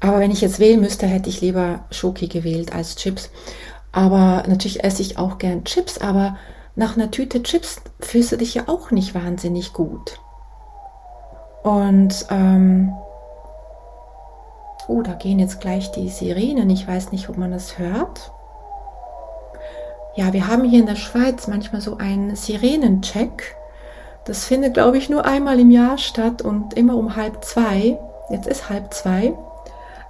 Aber 0.00 0.20
wenn 0.20 0.30
ich 0.30 0.40
jetzt 0.40 0.58
wählen 0.58 0.80
müsste, 0.80 1.06
hätte 1.06 1.28
ich 1.28 1.40
lieber 1.40 1.80
Schoki 1.90 2.28
gewählt 2.28 2.74
als 2.74 2.96
Chips. 2.96 3.30
Aber 3.92 4.44
natürlich 4.46 4.84
esse 4.84 5.02
ich 5.02 5.18
auch 5.18 5.38
gern 5.38 5.64
Chips, 5.64 5.98
aber 5.98 6.36
nach 6.76 6.96
einer 6.96 7.10
Tüte 7.10 7.42
Chips 7.42 7.82
fühlst 8.00 8.32
du 8.32 8.36
dich 8.36 8.54
ja 8.54 8.64
auch 8.68 8.90
nicht 8.90 9.14
wahnsinnig 9.14 9.72
gut. 9.72 10.20
Und, 11.62 12.26
ähm, 12.30 12.92
oh, 14.86 15.02
da 15.02 15.12
gehen 15.12 15.38
jetzt 15.38 15.60
gleich 15.60 15.90
die 15.90 16.08
Sirenen. 16.08 16.70
Ich 16.70 16.86
weiß 16.86 17.12
nicht, 17.12 17.28
ob 17.28 17.36
man 17.36 17.50
das 17.50 17.78
hört. 17.78 18.32
Ja, 20.16 20.32
wir 20.32 20.48
haben 20.48 20.64
hier 20.64 20.80
in 20.80 20.86
der 20.86 20.96
Schweiz 20.96 21.48
manchmal 21.48 21.80
so 21.80 21.98
einen 21.98 22.34
Sirenencheck. 22.34 23.56
Das 24.24 24.44
findet, 24.44 24.74
glaube 24.74 24.98
ich, 24.98 25.08
nur 25.08 25.24
einmal 25.24 25.58
im 25.58 25.70
Jahr 25.70 25.98
statt 25.98 26.42
und 26.42 26.74
immer 26.74 26.96
um 26.96 27.16
halb 27.16 27.44
zwei. 27.44 27.98
Jetzt 28.28 28.46
ist 28.46 28.68
halb 28.68 28.92
zwei. 28.94 29.34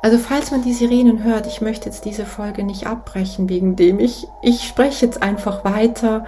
Also 0.03 0.19
falls 0.19 0.51
man 0.51 0.63
die 0.63 0.73
Sirenen 0.73 1.25
hört, 1.25 1.47
ich 1.47 1.61
möchte 1.61 1.89
jetzt 1.89 2.05
diese 2.05 2.25
Folge 2.25 2.65
nicht 2.65 2.87
abbrechen 2.87 3.49
wegen 3.49 3.77
dem. 3.77 4.01
Ich, 4.01 4.27
ich 4.43 4.67
spreche 4.67 5.05
jetzt 5.07 5.23
einfach 5.23 5.65
weiter 5.65 6.25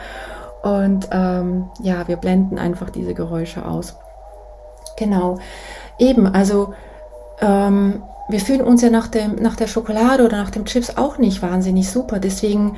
und 0.63 1.09
ähm, 1.11 1.71
ja, 1.81 2.07
wir 2.07 2.17
blenden 2.17 2.59
einfach 2.59 2.91
diese 2.91 3.15
Geräusche 3.15 3.67
aus. 3.67 3.97
Genau. 4.97 5.39
Eben, 5.99 6.27
also 6.27 6.75
ähm, 7.41 8.03
wir 8.29 8.41
fühlen 8.41 8.61
uns 8.61 8.83
ja 8.83 8.91
nach, 8.91 9.09
dem, 9.09 9.37
nach 9.37 9.57
der 9.57 9.67
Schokolade 9.67 10.25
oder 10.25 10.37
nach 10.37 10.51
dem 10.51 10.67
Chips 10.67 10.97
auch 10.97 11.19
nicht 11.19 11.43
wahnsinnig 11.43 11.91
super. 11.91 12.19
Deswegen 12.19 12.77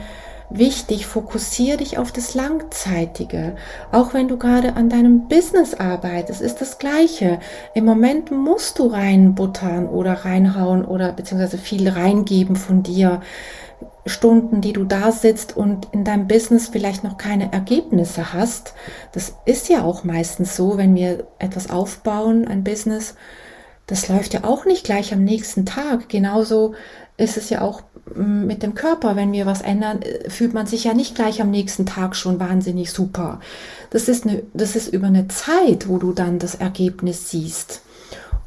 wichtig, 0.50 1.06
fokussiere 1.06 1.78
dich 1.78 1.98
auf 1.98 2.12
das 2.12 2.34
Langzeitige. 2.34 3.56
Auch 3.92 4.14
wenn 4.14 4.28
du 4.28 4.36
gerade 4.36 4.76
an 4.76 4.88
deinem 4.88 5.28
Business 5.28 5.74
arbeitest, 5.74 6.40
ist 6.40 6.60
das 6.60 6.78
Gleiche. 6.78 7.40
Im 7.74 7.84
Moment 7.84 8.30
musst 8.30 8.78
du 8.78 8.86
reinbuttern 8.86 9.88
oder 9.88 10.12
reinhauen 10.24 10.84
oder 10.84 11.12
beziehungsweise 11.12 11.58
viel 11.58 11.88
reingeben 11.88 12.56
von 12.56 12.82
dir. 12.82 13.20
Stunden, 14.06 14.60
die 14.60 14.74
du 14.74 14.84
da 14.84 15.12
sitzt 15.12 15.56
und 15.56 15.88
in 15.92 16.04
deinem 16.04 16.28
Business 16.28 16.68
vielleicht 16.68 17.04
noch 17.04 17.16
keine 17.16 17.52
Ergebnisse 17.52 18.34
hast. 18.34 18.74
Das 19.12 19.36
ist 19.46 19.68
ja 19.70 19.82
auch 19.82 20.04
meistens 20.04 20.56
so, 20.56 20.76
wenn 20.76 20.94
wir 20.94 21.26
etwas 21.38 21.70
aufbauen, 21.70 22.46
ein 22.46 22.64
Business. 22.64 23.14
Das 23.86 24.08
läuft 24.08 24.34
ja 24.34 24.44
auch 24.44 24.66
nicht 24.66 24.84
gleich 24.84 25.12
am 25.14 25.24
nächsten 25.24 25.64
Tag. 25.64 26.08
Genauso 26.08 26.74
ist 27.16 27.36
es 27.36 27.48
ja 27.48 27.62
auch 27.62 27.82
mit 28.14 28.62
dem 28.62 28.74
Körper, 28.74 29.16
wenn 29.16 29.32
wir 29.32 29.46
was 29.46 29.62
ändern, 29.62 30.02
äh, 30.02 30.28
fühlt 30.28 30.54
man 30.54 30.66
sich 30.66 30.84
ja 30.84 30.94
nicht 30.94 31.14
gleich 31.14 31.40
am 31.40 31.50
nächsten 31.50 31.86
Tag 31.86 32.16
schon 32.16 32.38
wahnsinnig 32.38 32.90
super. 32.92 33.40
Das 33.90 34.08
ist, 34.08 34.26
eine, 34.26 34.42
das 34.52 34.76
ist 34.76 34.88
über 34.88 35.06
eine 35.06 35.28
Zeit, 35.28 35.88
wo 35.88 35.98
du 35.98 36.12
dann 36.12 36.38
das 36.38 36.54
Ergebnis 36.54 37.30
siehst. 37.30 37.80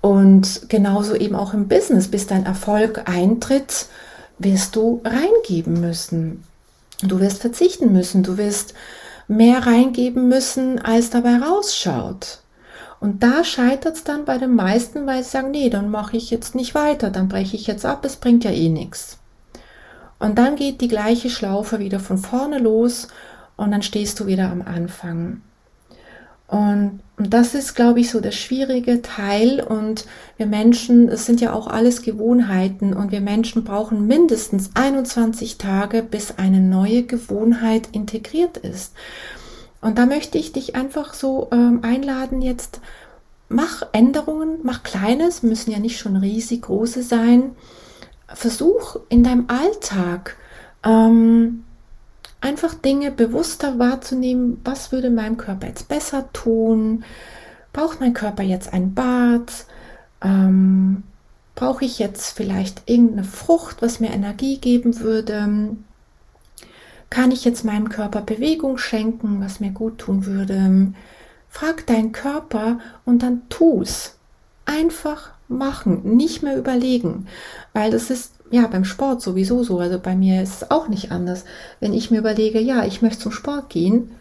Und 0.01 0.69
genauso 0.69 1.15
eben 1.15 1.35
auch 1.35 1.53
im 1.53 1.67
Business, 1.67 2.07
bis 2.07 2.27
dein 2.27 2.45
Erfolg 2.45 3.09
eintritt, 3.09 3.87
wirst 4.37 4.75
du 4.75 5.01
reingeben 5.03 5.81
müssen. 5.81 6.43
Du 7.01 7.19
wirst 7.19 7.39
verzichten 7.41 7.91
müssen, 7.91 8.23
du 8.23 8.37
wirst 8.37 8.73
mehr 9.27 9.65
reingeben 9.65 10.29
müssen, 10.29 10.79
als 10.79 11.09
dabei 11.09 11.37
rausschaut. 11.37 12.39
Und 12.99 13.21
da 13.21 13.43
scheitert 13.43 13.95
es 13.95 14.03
dann 14.03 14.25
bei 14.25 14.37
den 14.37 14.55
meisten, 14.55 15.05
weil 15.05 15.23
sie 15.23 15.29
sagen, 15.29 15.51
nee, 15.51 15.69
dann 15.69 15.89
mache 15.89 16.17
ich 16.17 16.31
jetzt 16.31 16.55
nicht 16.55 16.73
weiter, 16.73 17.09
dann 17.09 17.27
breche 17.27 17.55
ich 17.55 17.67
jetzt 17.67 17.85
ab, 17.85 18.03
es 18.05 18.15
bringt 18.15 18.43
ja 18.43 18.51
eh 18.51 18.69
nichts. 18.69 19.17
Und 20.19 20.37
dann 20.37 20.55
geht 20.55 20.81
die 20.81 20.87
gleiche 20.87 21.29
Schlaufe 21.29 21.79
wieder 21.79 21.99
von 21.99 22.17
vorne 22.17 22.57
los 22.57 23.07
und 23.55 23.71
dann 23.71 23.83
stehst 23.83 24.19
du 24.19 24.27
wieder 24.27 24.49
am 24.49 24.61
Anfang. 24.61 25.41
Und, 26.47 27.01
und 27.17 27.33
das 27.33 27.53
ist, 27.53 27.75
glaube 27.75 27.99
ich, 27.99 28.09
so 28.09 28.21
der 28.21 28.31
schwierige 28.31 29.01
Teil. 29.01 29.59
Und 29.61 30.05
wir 30.37 30.45
Menschen, 30.45 31.09
es 31.09 31.25
sind 31.25 31.41
ja 31.41 31.53
auch 31.53 31.67
alles 31.67 32.01
Gewohnheiten 32.01 32.93
und 32.93 33.11
wir 33.11 33.21
Menschen 33.21 33.63
brauchen 33.63 34.07
mindestens 34.07 34.71
21 34.73 35.57
Tage, 35.57 36.03
bis 36.03 36.37
eine 36.37 36.61
neue 36.61 37.03
Gewohnheit 37.03 37.89
integriert 37.91 38.57
ist. 38.57 38.93
Und 39.81 39.97
da 39.97 40.05
möchte 40.05 40.37
ich 40.37 40.53
dich 40.53 40.75
einfach 40.75 41.13
so 41.13 41.49
ähm, 41.51 41.81
einladen, 41.83 42.41
jetzt 42.41 42.81
mach 43.49 43.83
Änderungen, 43.91 44.59
mach 44.63 44.83
Kleines, 44.83 45.43
müssen 45.43 45.71
ja 45.71 45.79
nicht 45.79 45.99
schon 45.99 46.15
riesig 46.15 46.63
große 46.63 47.03
sein. 47.03 47.51
Versuch 48.27 48.97
in 49.09 49.23
deinem 49.23 49.45
Alltag 49.47 50.35
ähm, 50.83 51.63
einfach 52.41 52.73
Dinge 52.73 53.11
bewusster 53.11 53.79
wahrzunehmen, 53.79 54.61
was 54.63 54.91
würde 54.91 55.09
meinem 55.09 55.37
Körper 55.37 55.67
jetzt 55.67 55.87
besser 55.87 56.31
tun? 56.33 57.03
Braucht 57.73 57.99
mein 57.99 58.13
Körper 58.13 58.43
jetzt 58.43 58.73
ein 58.73 58.93
Bad? 58.93 59.65
Ähm, 60.21 61.03
Brauche 61.57 61.85
ich 61.85 61.97
jetzt 61.97 62.37
vielleicht 62.37 62.83
irgendeine 62.87 63.23
Frucht, 63.23 63.81
was 63.81 63.99
mir 63.99 64.11
Energie 64.11 64.59
geben 64.59 64.99
würde? 64.99 65.75
Kann 67.09 67.31
ich 67.31 67.45
jetzt 67.45 67.65
meinem 67.65 67.89
Körper 67.89 68.21
Bewegung 68.21 68.77
schenken, 68.77 69.41
was 69.41 69.59
mir 69.59 69.71
gut 69.71 69.97
tun 69.97 70.27
würde? 70.27 70.93
Frag 71.49 71.87
deinen 71.87 72.11
Körper 72.11 72.79
und 73.05 73.23
dann 73.23 73.41
tu's. 73.49 74.17
Einfach 74.65 75.31
machen, 75.47 76.15
nicht 76.15 76.43
mehr 76.43 76.57
überlegen, 76.57 77.27
weil 77.73 77.91
das 77.91 78.09
ist 78.09 78.33
ja 78.51 78.67
beim 78.67 78.85
Sport 78.85 79.21
sowieso 79.21 79.63
so. 79.63 79.79
Also 79.79 79.99
bei 79.99 80.15
mir 80.15 80.41
ist 80.41 80.61
es 80.61 80.71
auch 80.71 80.87
nicht 80.87 81.11
anders. 81.11 81.45
Wenn 81.79 81.93
ich 81.93 82.11
mir 82.11 82.19
überlege, 82.19 82.59
ja, 82.59 82.85
ich 82.85 83.01
möchte 83.01 83.23
zum 83.23 83.31
Sport 83.31 83.69
gehen, 83.69 84.11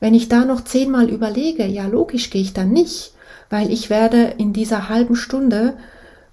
wenn 0.00 0.14
ich 0.14 0.28
da 0.28 0.44
noch 0.44 0.62
zehnmal 0.62 1.08
überlege, 1.08 1.66
ja, 1.66 1.86
logisch 1.86 2.30
gehe 2.30 2.42
ich 2.42 2.52
dann 2.52 2.72
nicht, 2.72 3.14
weil 3.50 3.70
ich 3.70 3.90
werde 3.90 4.34
in 4.38 4.52
dieser 4.52 4.88
halben 4.88 5.16
Stunde 5.16 5.74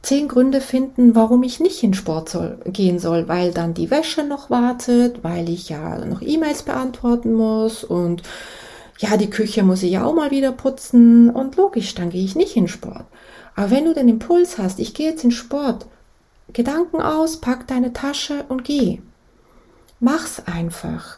zehn 0.02 0.28
Gründe 0.28 0.60
finden, 0.60 1.16
warum 1.16 1.44
ich 1.44 1.62
nicht 1.62 1.82
in 1.82 1.94
Sport 1.94 2.28
soll, 2.28 2.60
gehen 2.66 3.00
soll, 3.00 3.30
weil 3.30 3.52
dann 3.52 3.74
die 3.74 3.90
Wäsche 3.90 4.26
noch 4.26 4.50
wartet, 4.50 5.24
weil 5.24 5.48
ich 5.48 5.70
ja 5.70 6.04
noch 6.06 6.22
E-Mails 6.22 6.64
beantworten 6.64 7.34
muss 7.34 7.86
und 7.86 8.22
ja, 9.00 9.16
die 9.18 9.30
Küche 9.30 9.64
muss 9.64 9.82
ich 9.82 9.92
ja 9.92 10.04
auch 10.04 10.14
mal 10.14 10.30
wieder 10.30 10.52
putzen 10.52 11.30
und 11.30 11.56
logisch, 11.56 11.96
dann 11.96 12.10
gehe 12.10 12.24
ich 12.24 12.36
nicht 12.36 12.56
in 12.58 12.68
Sport. 12.68 13.06
Aber 13.56 13.72
wenn 13.72 13.86
du 13.86 13.94
den 13.94 14.10
Impuls 14.10 14.58
hast, 14.58 14.80
ich 14.80 14.94
gehe 14.94 15.10
jetzt 15.10 15.24
in 15.24 15.32
Sport, 15.32 15.86
Gedanken 16.52 17.02
aus, 17.02 17.38
pack 17.38 17.68
deine 17.68 17.94
Tasche 17.94 18.46
und 18.50 18.64
geh. 18.64 19.00
Mach's 20.00 20.42
einfach. 20.46 21.18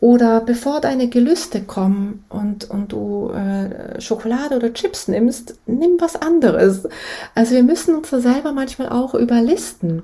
Oder 0.00 0.40
bevor 0.40 0.80
deine 0.80 1.08
Gelüste 1.08 1.62
kommen 1.62 2.24
und, 2.28 2.68
und 2.68 2.90
du 2.90 3.30
äh, 3.30 4.00
Schokolade 4.00 4.56
oder 4.56 4.74
Chips 4.74 5.06
nimmst, 5.06 5.54
nimm 5.66 5.96
was 6.00 6.16
anderes. 6.16 6.88
Also 7.36 7.54
wir 7.54 7.62
müssen 7.62 7.94
uns 7.94 8.10
da 8.10 8.20
selber 8.20 8.52
manchmal 8.52 8.88
auch 8.88 9.14
überlisten 9.14 10.02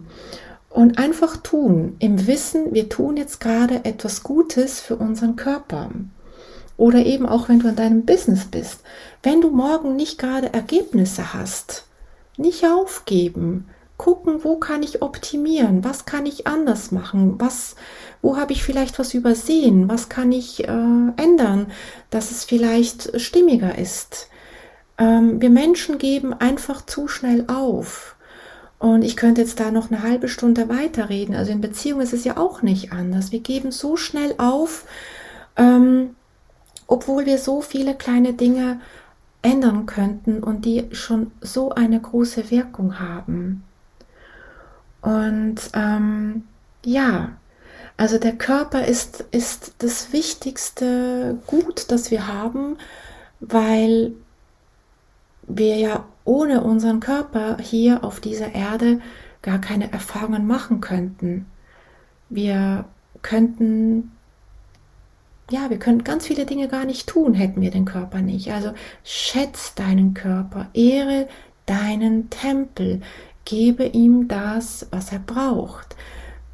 und 0.70 0.98
einfach 0.98 1.38
tun, 1.38 1.96
im 1.98 2.28
Wissen, 2.28 2.72
wir 2.72 2.88
tun 2.88 3.16
jetzt 3.16 3.40
gerade 3.40 3.84
etwas 3.84 4.22
Gutes 4.22 4.80
für 4.80 4.94
unseren 4.94 5.34
Körper. 5.34 5.90
Oder 6.78 7.04
eben 7.04 7.26
auch, 7.26 7.50
wenn 7.50 7.58
du 7.58 7.68
an 7.68 7.76
deinem 7.76 8.06
Business 8.06 8.46
bist. 8.46 8.80
Wenn 9.22 9.42
du 9.42 9.50
morgen 9.50 9.96
nicht 9.96 10.16
gerade 10.16 10.54
Ergebnisse 10.54 11.34
hast, 11.34 11.84
nicht 12.38 12.64
aufgeben. 12.64 13.68
Gucken, 13.98 14.44
wo 14.44 14.56
kann 14.56 14.84
ich 14.84 15.02
optimieren? 15.02 15.84
Was 15.84 16.06
kann 16.06 16.24
ich 16.24 16.46
anders 16.46 16.92
machen? 16.92 17.34
Was, 17.40 17.74
wo 18.22 18.36
habe 18.36 18.52
ich 18.52 18.62
vielleicht 18.62 18.98
was 19.00 19.12
übersehen? 19.12 19.88
Was 19.88 20.08
kann 20.08 20.30
ich 20.30 20.64
äh, 20.64 21.12
ändern, 21.16 21.66
dass 22.10 22.30
es 22.30 22.44
vielleicht 22.44 23.20
stimmiger 23.20 23.76
ist? 23.76 24.28
Ähm, 24.98 25.40
wir 25.40 25.50
Menschen 25.50 25.98
geben 25.98 26.32
einfach 26.32 26.86
zu 26.86 27.08
schnell 27.08 27.44
auf. 27.48 28.14
Und 28.78 29.02
ich 29.02 29.16
könnte 29.16 29.40
jetzt 29.40 29.58
da 29.58 29.72
noch 29.72 29.90
eine 29.90 30.04
halbe 30.04 30.28
Stunde 30.28 30.68
weiterreden. 30.68 31.34
Also 31.34 31.50
in 31.50 31.60
Beziehungen 31.60 32.02
ist 32.02 32.12
es 32.12 32.22
ja 32.22 32.36
auch 32.36 32.62
nicht 32.62 32.92
anders. 32.92 33.32
Wir 33.32 33.40
geben 33.40 33.72
so 33.72 33.96
schnell 33.96 34.34
auf, 34.38 34.84
ähm, 35.56 36.14
obwohl 36.88 37.26
wir 37.26 37.38
so 37.38 37.62
viele 37.62 37.94
kleine 37.94 38.32
Dinge 38.32 38.80
ändern 39.42 39.86
könnten 39.86 40.42
und 40.42 40.64
die 40.64 40.88
schon 40.90 41.30
so 41.40 41.70
eine 41.70 42.00
große 42.00 42.50
Wirkung 42.50 42.98
haben. 42.98 43.62
Und 45.00 45.56
ähm, 45.74 46.42
ja, 46.84 47.30
also 47.96 48.18
der 48.18 48.36
Körper 48.36 48.84
ist, 48.84 49.24
ist 49.30 49.74
das 49.78 50.12
wichtigste 50.12 51.38
Gut, 51.46 51.90
das 51.92 52.10
wir 52.10 52.26
haben, 52.26 52.76
weil 53.38 54.12
wir 55.46 55.76
ja 55.76 56.04
ohne 56.24 56.62
unseren 56.62 57.00
Körper 57.00 57.58
hier 57.60 58.04
auf 58.04 58.20
dieser 58.20 58.54
Erde 58.54 59.00
gar 59.42 59.60
keine 59.60 59.92
Erfahrungen 59.92 60.46
machen 60.46 60.80
könnten. 60.80 61.46
Wir 62.28 62.84
könnten 63.22 64.12
ja, 65.50 65.70
wir 65.70 65.78
können 65.78 66.04
ganz 66.04 66.26
viele 66.26 66.44
Dinge 66.44 66.68
gar 66.68 66.84
nicht 66.84 67.08
tun, 67.08 67.34
hätten 67.34 67.60
wir 67.60 67.70
den 67.70 67.84
Körper 67.84 68.20
nicht. 68.20 68.52
Also 68.52 68.72
schätz 69.04 69.74
deinen 69.74 70.14
Körper, 70.14 70.68
ehre 70.74 71.28
deinen 71.66 72.30
Tempel, 72.30 73.00
gebe 73.44 73.84
ihm 73.84 74.28
das, 74.28 74.86
was 74.90 75.12
er 75.12 75.20
braucht. 75.20 75.96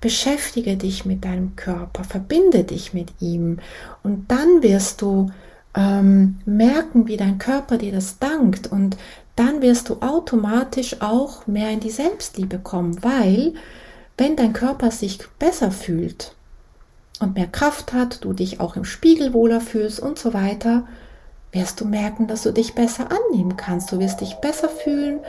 Beschäftige 0.00 0.76
dich 0.76 1.04
mit 1.04 1.24
deinem 1.24 1.57
Körper, 1.57 2.04
verbinde 2.04 2.64
dich 2.64 2.92
mit 2.92 3.11
ihm 3.20 3.59
und 4.02 4.30
dann 4.30 4.62
wirst 4.62 5.00
du 5.00 5.30
ähm, 5.74 6.38
merken, 6.44 7.09
wie 7.09 7.16
dein 7.16 7.38
Körper 7.38 7.78
dir 7.78 7.92
das 7.92 8.18
dankt 8.18 8.70
und 8.70 8.96
dann 9.35 9.62
wirst 9.62 9.88
du 9.88 9.94
automatisch 10.00 11.00
auch 11.00 11.46
mehr 11.46 11.70
in 11.70 11.80
die 11.80 11.90
Selbstliebe 11.90 12.59
kommen, 12.59 13.02
weil 13.02 13.54
wenn 14.16 14.37
dein 14.37 14.52
Körper 14.52 14.90
sich 14.90 15.18
besser 15.38 15.70
fühlt, 15.70 16.37
und 17.20 17.35
mehr 17.35 17.46
Kraft 17.46 17.92
hat, 17.92 18.24
du 18.24 18.33
dich 18.33 18.61
auch 18.61 18.77
im 18.77 18.85
Spiegel 18.85 19.33
wohler 19.33 19.61
fühlst 19.61 20.00
und 20.00 20.18
so 20.18 20.35
weiter, 20.35 20.85
wirst 21.53 21.81
du 21.81 21.85
merken, 21.85 22.27
dass 22.27 22.42
du 22.42 22.53
dich 22.53 22.74
besser 22.74 23.09
annehmen 23.11 23.57
kannst. 23.57 23.92
Du 23.92 23.98
wirst 24.00 24.20
dich 24.20 24.35
besser 24.37 24.68
fühlen, 24.68 25.20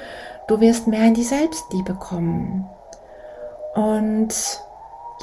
du 0.47 0.59
wirst 0.59 0.87
mehr 0.87 1.05
in 1.05 1.13
die 1.13 1.23
Selbstliebe 1.23 1.93
kommen. 1.93 2.65
Und 3.75 4.33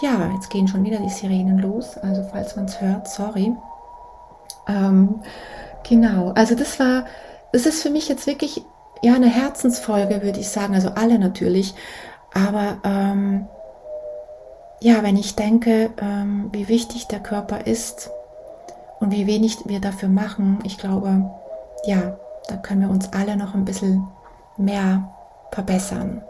ja, 0.00 0.30
jetzt 0.34 0.50
gehen 0.50 0.68
schon 0.68 0.84
wieder 0.84 0.98
die 0.98 1.10
Sirenen 1.10 1.58
los, 1.58 1.98
also 1.98 2.22
falls 2.30 2.56
man 2.56 2.66
es 2.66 2.80
hört, 2.80 3.08
sorry. 3.08 3.54
Ähm, 4.68 5.20
genau, 5.88 6.32
also 6.34 6.54
das 6.54 6.78
war, 6.78 7.06
das 7.52 7.66
ist 7.66 7.82
für 7.82 7.90
mich 7.90 8.08
jetzt 8.08 8.26
wirklich 8.26 8.64
ja 9.02 9.14
eine 9.14 9.28
Herzensfolge, 9.28 10.22
würde 10.22 10.40
ich 10.40 10.48
sagen, 10.48 10.74
also 10.74 10.90
alle 10.90 11.18
natürlich, 11.18 11.74
aber 12.32 12.78
ähm, 12.84 13.48
ja, 14.82 15.04
wenn 15.04 15.16
ich 15.16 15.36
denke, 15.36 15.90
ähm, 16.00 16.50
wie 16.52 16.68
wichtig 16.68 17.06
der 17.06 17.20
Körper 17.20 17.66
ist 17.66 18.10
und 18.98 19.12
wie 19.12 19.28
wenig 19.28 19.58
wir 19.64 19.80
dafür 19.80 20.08
machen, 20.08 20.58
ich 20.64 20.76
glaube, 20.76 21.30
ja, 21.84 22.16
da 22.48 22.56
können 22.56 22.80
wir 22.80 22.90
uns 22.90 23.12
alle 23.12 23.36
noch 23.36 23.54
ein 23.54 23.64
bisschen 23.64 24.08
mehr 24.56 25.08
verbessern. 25.52 26.22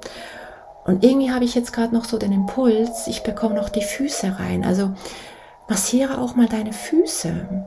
Und 0.84 1.02
irgendwie 1.02 1.30
habe 1.30 1.44
ich 1.44 1.54
jetzt 1.54 1.72
gerade 1.72 1.94
noch 1.94 2.04
so 2.04 2.18
den 2.18 2.32
Impuls, 2.32 3.06
ich 3.06 3.22
bekomme 3.22 3.54
noch 3.54 3.70
die 3.70 3.82
Füße 3.82 4.38
rein. 4.38 4.64
Also 4.64 4.92
massiere 5.68 6.18
auch 6.18 6.34
mal 6.34 6.48
deine 6.48 6.74
Füße. 6.74 7.64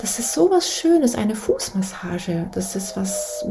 Das 0.00 0.18
ist 0.18 0.32
so 0.32 0.50
was 0.50 0.70
Schönes, 0.70 1.14
eine 1.14 1.34
Fußmassage. 1.34 2.48
Das 2.52 2.74
ist 2.74 2.96
was, 2.96 3.44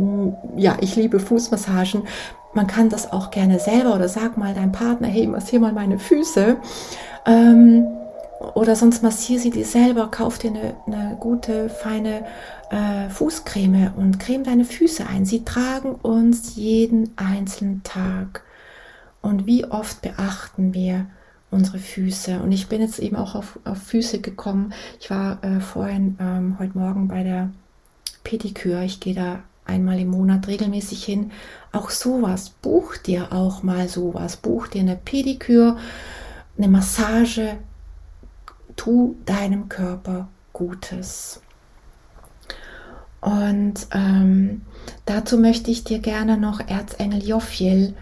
ja, 0.55 0.77
ich 0.81 0.95
liebe 0.95 1.19
Fußmassagen, 1.19 2.07
man 2.53 2.65
kann 2.65 2.89
das 2.89 3.12
auch 3.12 3.29
gerne 3.29 3.59
selber 3.59 3.93
oder 3.93 4.09
sag 4.09 4.35
mal 4.38 4.55
deinem 4.55 4.71
Partner, 4.71 5.07
hey, 5.07 5.27
massier 5.27 5.59
mal 5.59 5.73
meine 5.73 5.99
Füße. 5.99 6.57
Ähm, 7.27 7.85
oder 8.55 8.75
sonst 8.75 9.03
massier 9.03 9.39
sie 9.39 9.51
dir 9.51 9.65
selber, 9.65 10.09
kauf 10.09 10.39
dir 10.39 10.49
eine, 10.51 10.75
eine 10.88 11.17
gute, 11.19 11.69
feine 11.69 12.25
äh, 12.71 13.09
Fußcreme 13.09 13.91
und 13.95 14.19
creme 14.19 14.43
deine 14.43 14.65
Füße 14.65 15.05
ein. 15.05 15.25
Sie 15.25 15.43
tragen 15.43 15.95
uns 15.95 16.55
jeden 16.55 17.12
einzelnen 17.17 17.83
Tag. 17.83 18.43
Und 19.21 19.45
wie 19.45 19.65
oft 19.65 20.01
beachten 20.01 20.73
wir 20.73 21.05
unsere 21.51 21.79
Füße? 21.79 22.39
Und 22.41 22.51
ich 22.51 22.67
bin 22.67 22.81
jetzt 22.81 22.99
eben 22.99 23.15
auch 23.15 23.35
auf, 23.35 23.59
auf 23.65 23.77
Füße 23.77 24.21
gekommen. 24.21 24.73
Ich 24.99 25.09
war 25.09 25.43
äh, 25.43 25.59
vorhin, 25.59 26.17
ähm, 26.19 26.57
heute 26.59 26.77
Morgen 26.77 27.07
bei 27.07 27.23
der 27.23 27.49
Pediküre. 28.23 28.85
Ich 28.85 28.99
gehe 28.99 29.15
da 29.15 29.43
einmal 29.65 29.99
im 29.99 30.09
Monat 30.09 30.47
regelmäßig 30.47 31.03
hin. 31.03 31.31
Auch 31.71 31.89
sowas, 31.89 32.49
buch 32.49 32.97
dir 32.97 33.31
auch 33.31 33.63
mal 33.63 33.88
sowas, 33.88 34.38
buch 34.38 34.67
dir 34.67 34.81
eine 34.81 34.95
Pediküre, 34.95 35.77
eine 36.57 36.67
Massage, 36.67 37.57
tu 38.75 39.15
deinem 39.25 39.69
Körper 39.69 40.27
Gutes. 40.53 41.41
Und 43.21 43.88
ähm, 43.91 44.62
dazu 45.05 45.38
möchte 45.38 45.71
ich 45.71 45.83
dir 45.83 45.99
gerne 45.99 46.38
noch 46.38 46.59
Erzengel 46.59 47.23
Jophiel 47.23 47.93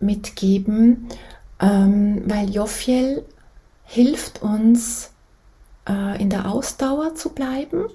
mitgeben, 0.00 1.08
ähm, 1.60 2.22
weil 2.26 2.50
Jophiel 2.50 3.24
hilft 3.84 4.42
uns 4.42 5.10
äh, 5.88 6.20
in 6.20 6.30
der 6.30 6.50
Ausdauer 6.50 7.14
zu 7.14 7.30
bleiben 7.30 7.86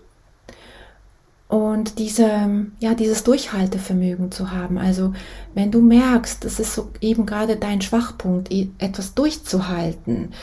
und 1.51 1.99
diese, 1.99 2.67
ja, 2.79 2.93
dieses 2.93 3.23
Durchhaltevermögen 3.25 4.31
zu 4.31 4.51
haben. 4.51 4.77
Also 4.77 5.13
wenn 5.53 5.69
du 5.69 5.81
merkst, 5.81 6.45
das 6.45 6.61
ist 6.61 6.73
so 6.73 6.91
eben 7.01 7.25
gerade 7.25 7.57
dein 7.57 7.81
Schwachpunkt, 7.81 8.49
etwas 8.79 9.13
durchzuhalten, 9.15 10.33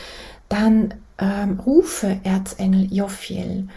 dann 0.50 0.94
ähm, 1.16 1.61
rufe 1.61 2.20
Erzengel 2.24 2.92
Jophiel. 2.92 3.68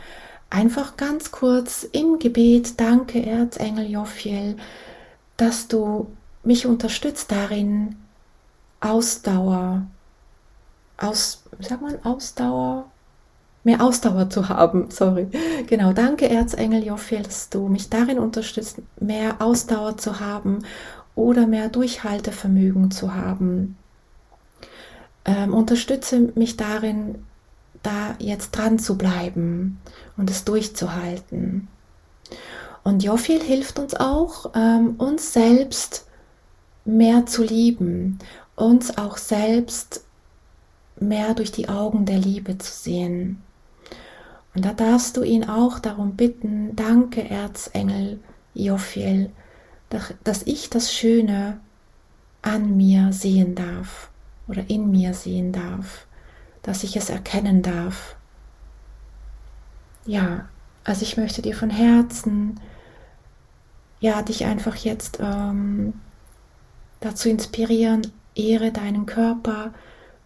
Einfach 0.50 0.98
ganz 0.98 1.32
kurz 1.32 1.84
im 1.84 2.20
Gebet, 2.20 2.82
danke 2.82 3.26
Erzengel 3.26 3.90
Jophiel, 3.90 4.58
dass 5.38 5.70
du 5.70 6.12
mich 6.44 6.66
unterstützt 6.66 7.32
darin, 7.32 7.96
Ausdauer, 8.82 9.86
aus, 10.98 11.44
sag 11.60 11.82
mal, 11.82 12.00
Ausdauer, 12.04 12.86
mehr 13.64 13.82
Ausdauer 13.82 14.30
zu 14.30 14.50
haben. 14.50 14.90
Sorry. 14.92 15.28
Genau, 15.68 15.94
danke 15.94 16.30
Erzengel 16.30 16.84
Jophiel, 16.84 17.22
dass 17.22 17.50
du 17.50 17.68
mich 17.68 17.90
darin 17.90 18.20
unterstützt, 18.20 18.82
mehr 19.00 19.36
Ausdauer 19.40 19.98
zu 19.98 20.20
haben 20.20 20.66
oder 21.16 21.48
mehr 21.48 21.70
Durchhaltevermögen 21.70 22.92
zu 22.92 23.14
haben. 23.14 23.78
Ähm, 25.26 25.54
unterstütze 25.54 26.32
mich 26.36 26.58
darin, 26.58 27.24
da 27.84 28.16
jetzt 28.20 28.52
dran 28.52 28.80
zu 28.80 28.98
bleiben 28.98 29.80
und 30.18 30.30
es 30.30 30.44
durchzuhalten. 30.46 31.68
Und 32.84 33.04
Jophiel 33.04 33.42
hilft 33.42 33.80
uns 33.80 33.94
auch, 33.96 34.52
ähm, 34.56 34.96
uns 34.98 35.34
selbst 35.34 36.08
mehr 36.86 37.26
zu 37.28 37.44
lieben, 37.44 38.18
uns 38.56 38.98
auch 38.98 39.18
selbst 39.18 40.04
mehr 41.00 41.34
durch 41.34 41.52
die 41.52 41.70
Augen 41.70 42.06
der 42.06 42.20
Liebe 42.20 42.58
zu 42.58 42.72
sehen. 42.72 43.42
Und 44.54 44.66
da 44.66 44.74
darfst 44.74 45.18
du 45.18 45.24
ihn 45.24 45.48
auch 45.48 45.80
darum 45.80 46.16
bitten, 46.16 46.76
danke 46.76 47.30
Erzengel 47.30 48.20
Jophiel, 48.54 49.32
dass 50.24 50.44
ich 50.44 50.70
das 50.70 50.94
Schöne 50.94 51.60
an 52.42 52.76
mir 52.76 53.14
sehen 53.14 53.56
darf 53.56 54.10
oder 54.48 54.70
in 54.70 54.92
mir 54.92 55.14
sehen 55.14 55.52
darf, 55.52 56.06
dass 56.62 56.84
ich 56.84 56.96
es 56.98 57.10
erkennen 57.10 57.62
darf. 57.62 58.16
Ja, 60.06 60.50
also 60.84 61.04
ich 61.04 61.18
möchte 61.18 61.42
dir 61.42 61.56
von 61.56 61.70
Herzen, 61.70 62.60
ja, 64.00 64.22
dich 64.24 64.46
einfach 64.46 64.76
jetzt 64.78 65.20
ähm, 65.22 65.94
dazu 67.00 67.30
inspirieren, 67.30 68.12
ehre 68.36 68.72
deinen 68.72 69.06
Körper, 69.06 69.74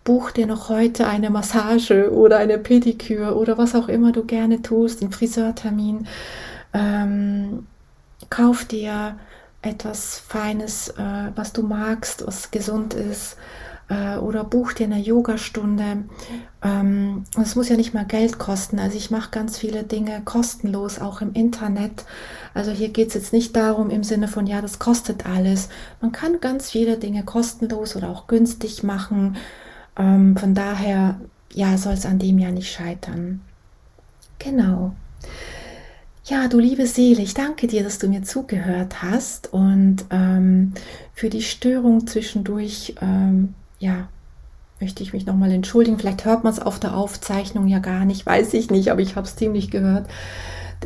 buch 0.04 0.32
dir 0.32 0.48
noch 0.48 0.70
heute 0.70 1.08
eine 1.08 1.30
Massage 1.30 2.12
oder 2.14 2.38
eine 2.38 2.58
Pediküre 2.58 3.36
oder 3.36 3.58
was 3.58 3.76
auch 3.76 3.88
immer 3.88 4.12
du 4.12 4.24
gerne 4.24 4.62
tust, 4.62 5.02
einen 5.02 5.12
Friseurtermin. 5.12 6.08
Ähm, 6.74 7.66
kauf 8.30 8.66
dir 8.66 9.18
etwas 9.62 10.20
Feines, 10.20 10.90
äh, 10.90 11.32
was 11.36 11.54
du 11.54 11.64
magst, 11.64 12.26
was 12.28 12.52
gesund 12.52 12.94
ist 12.94 13.38
äh, 13.90 14.18
oder 14.18 14.44
buch 14.44 14.74
dir 14.74 14.86
eine 14.86 15.00
Yogastunde. 15.00 16.06
Ähm, 16.64 17.24
es 17.42 17.56
muss 17.56 17.70
ja 17.70 17.78
nicht 17.78 17.94
mal 17.94 18.06
Geld 18.06 18.40
kosten. 18.40 18.80
Also 18.80 18.98
ich 18.98 19.12
mache 19.12 19.32
ganz 19.32 19.58
viele 19.58 19.84
Dinge 19.84 20.22
kostenlos, 20.26 21.00
auch 21.00 21.22
im 21.22 21.34
Internet. 21.34 22.06
Also 22.54 22.72
hier 22.72 22.90
geht 22.90 23.10
es 23.10 23.14
jetzt 23.14 23.34
nicht 23.34 23.56
darum 23.56 23.90
im 23.90 24.04
Sinne 24.04 24.28
von, 24.28 24.48
ja, 24.48 24.62
das 24.62 24.80
kostet 24.80 25.26
alles. 25.26 25.70
Man 26.02 26.12
kann 26.12 26.40
ganz 26.42 26.72
viele 26.72 26.98
Dinge 26.98 27.24
kostenlos 27.24 27.96
oder 27.96 28.10
auch 28.10 28.28
günstig 28.28 28.84
machen. 28.84 29.38
Ähm, 29.98 30.36
von 30.38 30.56
daher, 30.56 31.20
ja, 31.54 31.78
soll 31.78 31.94
es 31.94 32.06
an 32.06 32.20
dem 32.20 32.40
ja 32.40 32.52
nicht 32.52 32.72
scheitern. 32.72 33.42
Genau. 34.40 34.96
Ja, 36.26 36.48
du 36.48 36.58
liebe 36.58 36.88
Seele, 36.88 37.22
ich 37.22 37.36
danke 37.36 37.68
dir, 37.68 37.84
dass 37.84 38.00
du 38.00 38.08
mir 38.08 38.24
zugehört 38.24 39.04
hast 39.04 39.54
und 39.54 40.06
ähm, 40.10 40.74
für 41.14 41.30
die 41.30 41.44
Störung 41.44 42.08
zwischendurch 42.08 42.96
ähm, 43.00 43.54
ja, 43.86 44.08
möchte 44.80 45.04
ich 45.04 45.14
mich 45.14 45.26
nochmal 45.26 45.52
entschuldigen. 45.52 45.98
Vielleicht 46.00 46.26
hört 46.26 46.44
man 46.44 46.52
es 46.52 46.60
auf 46.60 46.80
der 46.80 46.98
Aufzeichnung 46.98 47.68
ja 47.68 47.80
gar 47.80 48.06
nicht, 48.06 48.26
weiß 48.26 48.54
ich 48.56 48.72
nicht, 48.72 48.92
aber 48.92 49.02
ich 49.02 49.16
habe 49.16 49.28
es 49.28 49.36
ziemlich 49.36 49.72
gehört. 49.72 50.08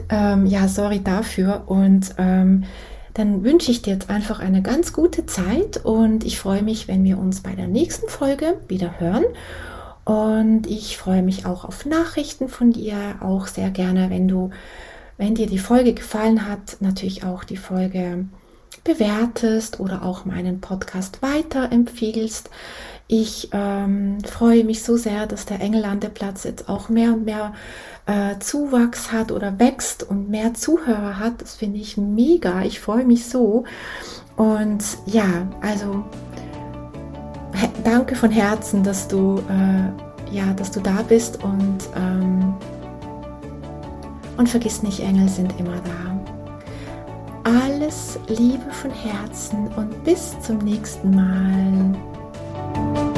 Ähm, 0.10 0.46
ja, 0.46 0.68
sorry 0.68 1.02
dafür. 1.02 1.64
Und 1.68 2.14
ähm, 2.18 2.66
dann 3.14 3.44
wünsche 3.44 3.72
ich 3.72 3.82
dir 3.82 3.94
jetzt 3.94 4.10
einfach 4.10 4.40
eine 4.40 4.62
ganz 4.62 4.94
gute 4.94 5.26
Zeit 5.26 5.84
und 5.84 6.24
ich 6.24 6.40
freue 6.40 6.62
mich, 6.62 6.88
wenn 6.88 7.04
wir 7.04 7.18
uns 7.18 7.42
bei 7.42 7.56
der 7.56 7.68
nächsten 7.68 8.08
Folge 8.08 8.60
wieder 8.68 9.00
hören. 9.00 9.26
Und 10.06 10.68
ich 10.68 10.98
freue 10.98 11.24
mich 11.24 11.46
auch 11.46 11.66
auf 11.66 11.86
Nachrichten 11.86 12.48
von 12.48 12.72
dir, 12.72 12.96
auch 13.22 13.48
sehr 13.48 13.70
gerne, 13.72 14.10
wenn 14.10 14.28
du, 14.28 14.52
wenn 15.18 15.36
dir 15.36 15.48
die 15.48 15.60
Folge 15.60 15.94
gefallen 15.94 16.48
hat, 16.48 16.78
natürlich 16.80 17.24
auch 17.24 17.44
die 17.44 17.58
Folge 17.58 18.26
bewertest 18.84 19.80
oder 19.80 20.04
auch 20.04 20.26
meinen 20.26 20.62
Podcast 20.62 21.22
weiterempfiehlst. 21.22 22.50
Ich 23.08 23.50
ähm, 23.54 24.20
freue 24.24 24.63
mich 24.63 24.84
so 24.84 24.96
sehr, 24.96 25.26
dass 25.26 25.46
der 25.46 25.62
Engellandeplatz 25.62 26.44
jetzt 26.44 26.70
auch 26.70 26.89
mehr 26.89 27.13
und 27.13 27.26
mehr 27.26 27.54
äh, 28.06 28.38
Zuwachs 28.39 29.12
hat 29.12 29.32
oder 29.32 29.60
wächst 29.60 30.04
und 30.04 30.30
mehr 30.30 30.54
Zuhörer 30.54 31.18
hat. 31.18 31.42
Das 31.42 31.56
finde 31.56 31.80
ich 31.80 31.98
mega. 31.98 32.63
Ich 32.63 32.80
freue 32.80 33.06
mich 33.06 33.28
so. 33.28 33.63
Und 34.36 34.84
ja, 35.06 35.48
also 35.62 36.04
danke 37.84 38.15
von 38.15 38.32
Herzen, 38.32 38.84
dass 38.84 39.08
du 39.08 39.42
äh, 39.50 40.36
ja, 40.36 40.54
dass 40.54 40.72
du 40.72 40.80
da 40.80 41.02
bist 41.02 41.44
und 41.44 41.78
ähm, 41.96 42.54
und 44.38 44.48
vergiss 44.48 44.84
nicht, 44.84 45.02
Engel 45.02 45.28
sind 45.28 45.60
immer 45.60 45.76
da. 45.84 46.19
Alles 47.50 48.20
Liebe 48.28 48.72
von 48.72 48.92
Herzen 48.92 49.70
und 49.76 50.04
bis 50.04 50.40
zum 50.40 50.60
nächsten 50.60 51.16
Mal. 51.16 53.09